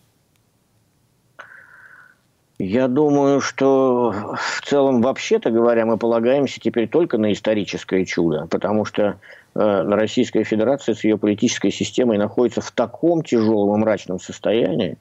Я 2.58 2.88
думаю, 2.88 3.40
что 3.40 4.10
в 4.36 4.62
целом, 4.64 5.00
вообще-то 5.00 5.50
говоря, 5.50 5.86
мы 5.86 5.96
полагаемся 5.96 6.58
теперь 6.60 6.88
только 6.88 7.16
на 7.16 7.32
историческое 7.32 8.04
чудо, 8.04 8.48
потому 8.50 8.84
что 8.84 9.02
э, 9.02 9.14
Российская 9.54 10.42
Федерация 10.42 10.96
с 10.96 11.04
ее 11.04 11.18
политической 11.18 11.70
системой 11.70 12.18
находится 12.18 12.60
в 12.60 12.72
таком 12.72 13.22
тяжелом 13.22 13.76
и 13.76 13.78
мрачном 13.78 14.18
состоянии, 14.18 14.98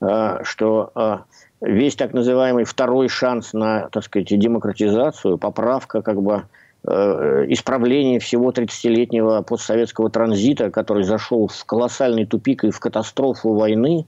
э, 0.00 0.38
что 0.42 0.90
э, 0.96 1.18
весь 1.60 1.94
так 1.94 2.12
называемый 2.12 2.64
второй 2.64 3.08
шанс 3.08 3.52
на, 3.52 3.88
так 3.90 4.02
сказать, 4.02 4.26
демократизацию, 4.36 5.38
поправка 5.38 6.02
как 6.02 6.20
бы 6.20 6.42
э, 6.88 7.44
исправление 7.50 8.18
всего 8.18 8.50
30-летнего 8.50 9.42
постсоветского 9.42 10.10
транзита, 10.10 10.72
который 10.72 11.04
зашел 11.04 11.46
в 11.46 11.64
колоссальный 11.66 12.26
тупик 12.26 12.64
и 12.64 12.70
в 12.70 12.80
катастрофу 12.80 13.52
войны, 13.54 14.06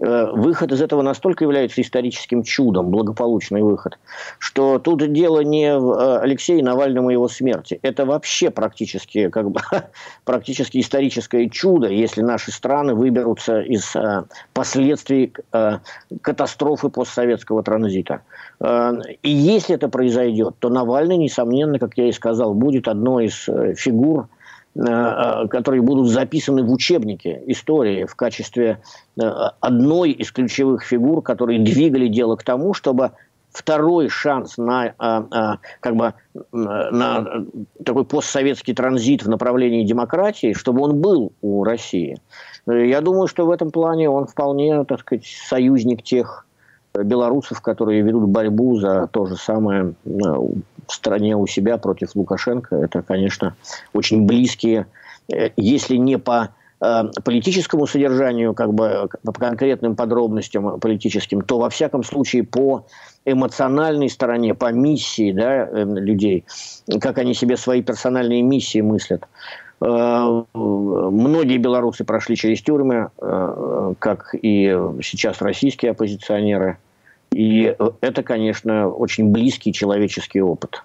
выход 0.00 0.72
из 0.72 0.80
этого 0.80 1.02
настолько 1.02 1.44
является 1.44 1.82
историческим 1.82 2.42
чудом, 2.42 2.90
благополучный 2.90 3.62
выход, 3.62 3.98
что 4.38 4.78
тут 4.78 5.12
дело 5.12 5.40
не 5.40 5.76
в 5.78 5.92
э, 5.92 6.18
Алексее 6.20 6.62
Навальном 6.62 7.10
и 7.10 7.12
его 7.12 7.28
смерти. 7.28 7.78
Это 7.82 8.06
вообще 8.06 8.50
практически, 8.50 9.28
как 9.28 9.50
бы, 9.50 9.60
практически 10.24 10.80
историческое 10.80 11.50
чудо, 11.50 11.88
если 11.88 12.22
наши 12.22 12.50
страны 12.50 12.94
выберутся 12.94 13.60
из 13.60 13.94
э, 13.94 14.24
последствий 14.54 15.32
катастрофы 16.22 16.88
постсоветского 16.88 17.62
транзита. 17.62 18.22
И 18.60 19.30
если 19.30 19.74
это 19.74 19.88
произойдет, 19.88 20.56
то 20.58 20.68
Навальный, 20.68 21.16
несомненно, 21.16 21.78
как 21.78 21.96
я 21.96 22.08
и 22.08 22.12
сказал, 22.12 22.54
будет 22.54 22.88
одной 22.88 23.26
из 23.26 23.48
фигур 23.78 24.00
Э, 24.20 24.26
э, 24.26 24.39
которые 24.74 25.82
будут 25.82 26.08
записаны 26.08 26.62
в 26.62 26.72
учебнике 26.72 27.42
истории 27.46 28.04
в 28.04 28.14
качестве 28.14 28.80
э, 29.20 29.22
одной 29.60 30.12
из 30.12 30.30
ключевых 30.30 30.84
фигур, 30.84 31.22
которые 31.22 31.58
двигали 31.58 32.06
дело 32.06 32.36
к 32.36 32.44
тому, 32.44 32.72
чтобы 32.72 33.10
второй 33.52 34.08
шанс 34.08 34.58
на, 34.58 34.94
как 35.80 35.96
бы, 35.96 36.14
на 36.52 37.44
такой 37.84 38.04
постсоветский 38.04 38.74
транзит 38.74 39.24
в 39.24 39.28
направлении 39.28 39.84
демократии, 39.84 40.52
чтобы 40.52 40.82
он 40.82 41.00
был 41.00 41.32
у 41.42 41.64
России. 41.64 42.20
Я 42.66 43.00
думаю, 43.00 43.26
что 43.26 43.46
в 43.46 43.50
этом 43.50 43.72
плане 43.72 44.08
он 44.08 44.28
вполне, 44.28 44.84
так 44.84 45.00
сказать, 45.00 45.26
союзник 45.26 46.04
тех 46.04 46.46
белорусов, 46.94 47.60
которые 47.60 48.02
ведут 48.02 48.28
борьбу 48.28 48.76
за 48.76 49.08
то 49.08 49.26
же 49.26 49.36
самое 49.36 49.94
в 50.90 50.94
стране 50.94 51.36
у 51.36 51.46
себя 51.46 51.78
против 51.78 52.14
Лукашенко. 52.14 52.76
Это, 52.76 53.02
конечно, 53.02 53.54
очень 53.92 54.26
близкие, 54.26 54.86
э, 55.32 55.50
если 55.56 55.96
не 55.96 56.18
по 56.18 56.50
э, 56.80 57.04
политическому 57.24 57.86
содержанию, 57.86 58.54
как 58.54 58.74
бы 58.74 59.08
по 59.24 59.32
конкретным 59.32 59.96
подробностям 59.96 60.80
политическим, 60.80 61.42
то 61.42 61.58
во 61.58 61.70
всяком 61.70 62.02
случае 62.02 62.42
по 62.42 62.86
эмоциональной 63.24 64.10
стороне, 64.10 64.54
по 64.54 64.72
миссии 64.72 65.32
да, 65.32 65.66
э, 65.66 65.84
людей, 65.84 66.44
как 67.00 67.18
они 67.18 67.34
себе 67.34 67.56
свои 67.56 67.82
персональные 67.82 68.42
миссии 68.42 68.80
мыслят. 68.80 69.26
Многие 69.82 71.56
белорусы 71.56 72.04
прошли 72.04 72.36
через 72.36 72.60
тюрьмы, 72.60 73.08
как 73.98 74.34
и 74.34 74.78
сейчас 75.02 75.40
российские 75.40 75.92
оппозиционеры. 75.92 76.76
И 77.32 77.74
это, 78.00 78.22
конечно, 78.22 78.88
очень 78.88 79.30
близкий 79.30 79.72
человеческий 79.72 80.40
опыт. 80.40 80.82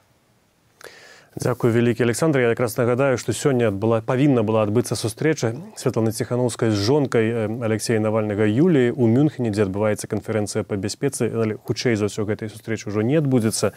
Дзякуй 1.36 1.72
вялікі 1.72 2.04
Александр. 2.04 2.40
Я 2.40 2.50
якраз 2.56 2.78
нагадаю 2.78 3.18
што 3.20 3.36
сёння 3.36 3.68
была 3.68 4.00
павінна 4.00 4.40
была 4.40 4.64
адбыцца 4.64 4.96
сустрэча 4.96 5.52
светланы 5.76 6.16
ціханаўскай 6.16 6.72
з 6.72 6.80
жонкай 6.80 7.52
Алексея 7.60 8.00
навальнага 8.00 8.48
юліі. 8.48 8.96
У 8.96 9.04
мюнхене 9.12 9.52
дзе 9.52 9.68
адбываецца 9.68 10.08
канферэнцыя 10.08 10.64
па 10.64 10.80
бяспецы 10.80 11.28
хутчэй 11.68 12.00
за 12.00 12.08
ўсё 12.08 12.24
гэтай 12.24 12.48
сустрэчы 12.48 12.88
ўжо 12.88 13.04
не 13.04 13.20
адбудзецца. 13.20 13.76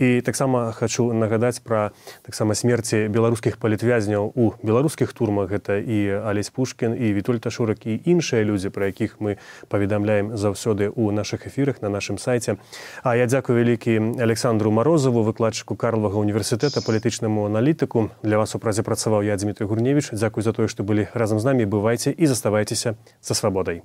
І 0.00 0.24
таксама 0.24 0.72
хочу 0.72 1.12
нагадаць 1.12 1.60
пра 1.60 1.92
таксама 2.24 2.56
смерці 2.56 3.12
беларускіх 3.12 3.60
палітвязняў 3.60 4.32
у 4.32 4.56
беларускіх 4.64 5.12
турмах. 5.12 5.52
Гэта 5.52 5.84
і 5.84 6.24
алесь 6.24 6.48
пушкін 6.48 6.96
і 6.96 7.12
вітольта 7.12 7.52
шурак 7.52 7.84
і 7.84 8.00
іншыя 8.00 8.40
людзі 8.48 8.72
пра 8.72 8.88
якіх 8.88 9.20
мы 9.20 9.36
паведамляем 9.68 10.40
заўсёды 10.40 10.88
ў 10.88 11.12
наших 11.12 11.52
эфірах 11.52 11.84
на 11.84 11.92
нашым 11.92 12.16
сайце. 12.16 12.56
А 13.04 13.12
я 13.12 13.28
дзякую 13.28 13.60
вялікі 13.60 14.24
александру 14.24 14.72
морозову 14.72 15.20
выкладчыку 15.20 15.76
карлага 15.76 16.16
універсітэта 16.16 16.77
гэта 16.77 16.81
палітычнаму 16.85 17.45
аналітыку 17.45 18.11
для 18.23 18.37
вас 18.37 18.55
у 18.55 18.59
празе 18.59 18.83
працаваў 18.83 19.23
я 19.23 19.37
Дмітрий 19.37 19.67
гурневич 19.67 20.11
дзякуй 20.13 20.43
за 20.43 20.53
тое 20.53 20.67
што 20.67 20.83
былі 20.83 21.07
разам 21.13 21.39
з 21.39 21.45
намі 21.45 21.65
бывайце 21.65 22.11
і 22.11 22.27
заставайцеся 22.27 22.95
са 23.21 23.33
свабодай 23.33 23.81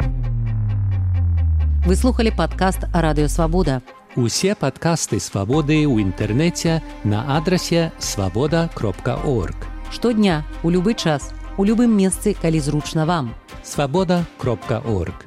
выслухали 1.88 2.29
подкаст 2.29 2.85
радыёвабода 2.92 3.81
усе 4.16 4.55
падкасты 4.55 5.21
свабоды 5.21 5.87
ў 5.88 6.05
інтэрнэце 6.05 6.83
на 7.05 7.38
адрасе 7.38 7.92
свабода 7.99 8.68
кропка 8.75 9.16
орг 9.25 9.57
штодня 9.90 10.44
у 10.62 10.71
любы 10.71 10.94
час 10.94 11.33
у 11.57 11.64
любым 11.64 11.97
месцы 11.97 12.37
калі 12.37 12.61
зручна 12.61 13.07
вам 13.07 13.33
свабода 13.62 14.25
кропка 14.37 14.83
орг 14.85 15.25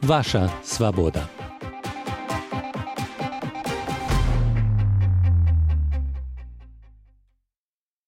ваша 0.00 0.50
свабода 0.64 1.28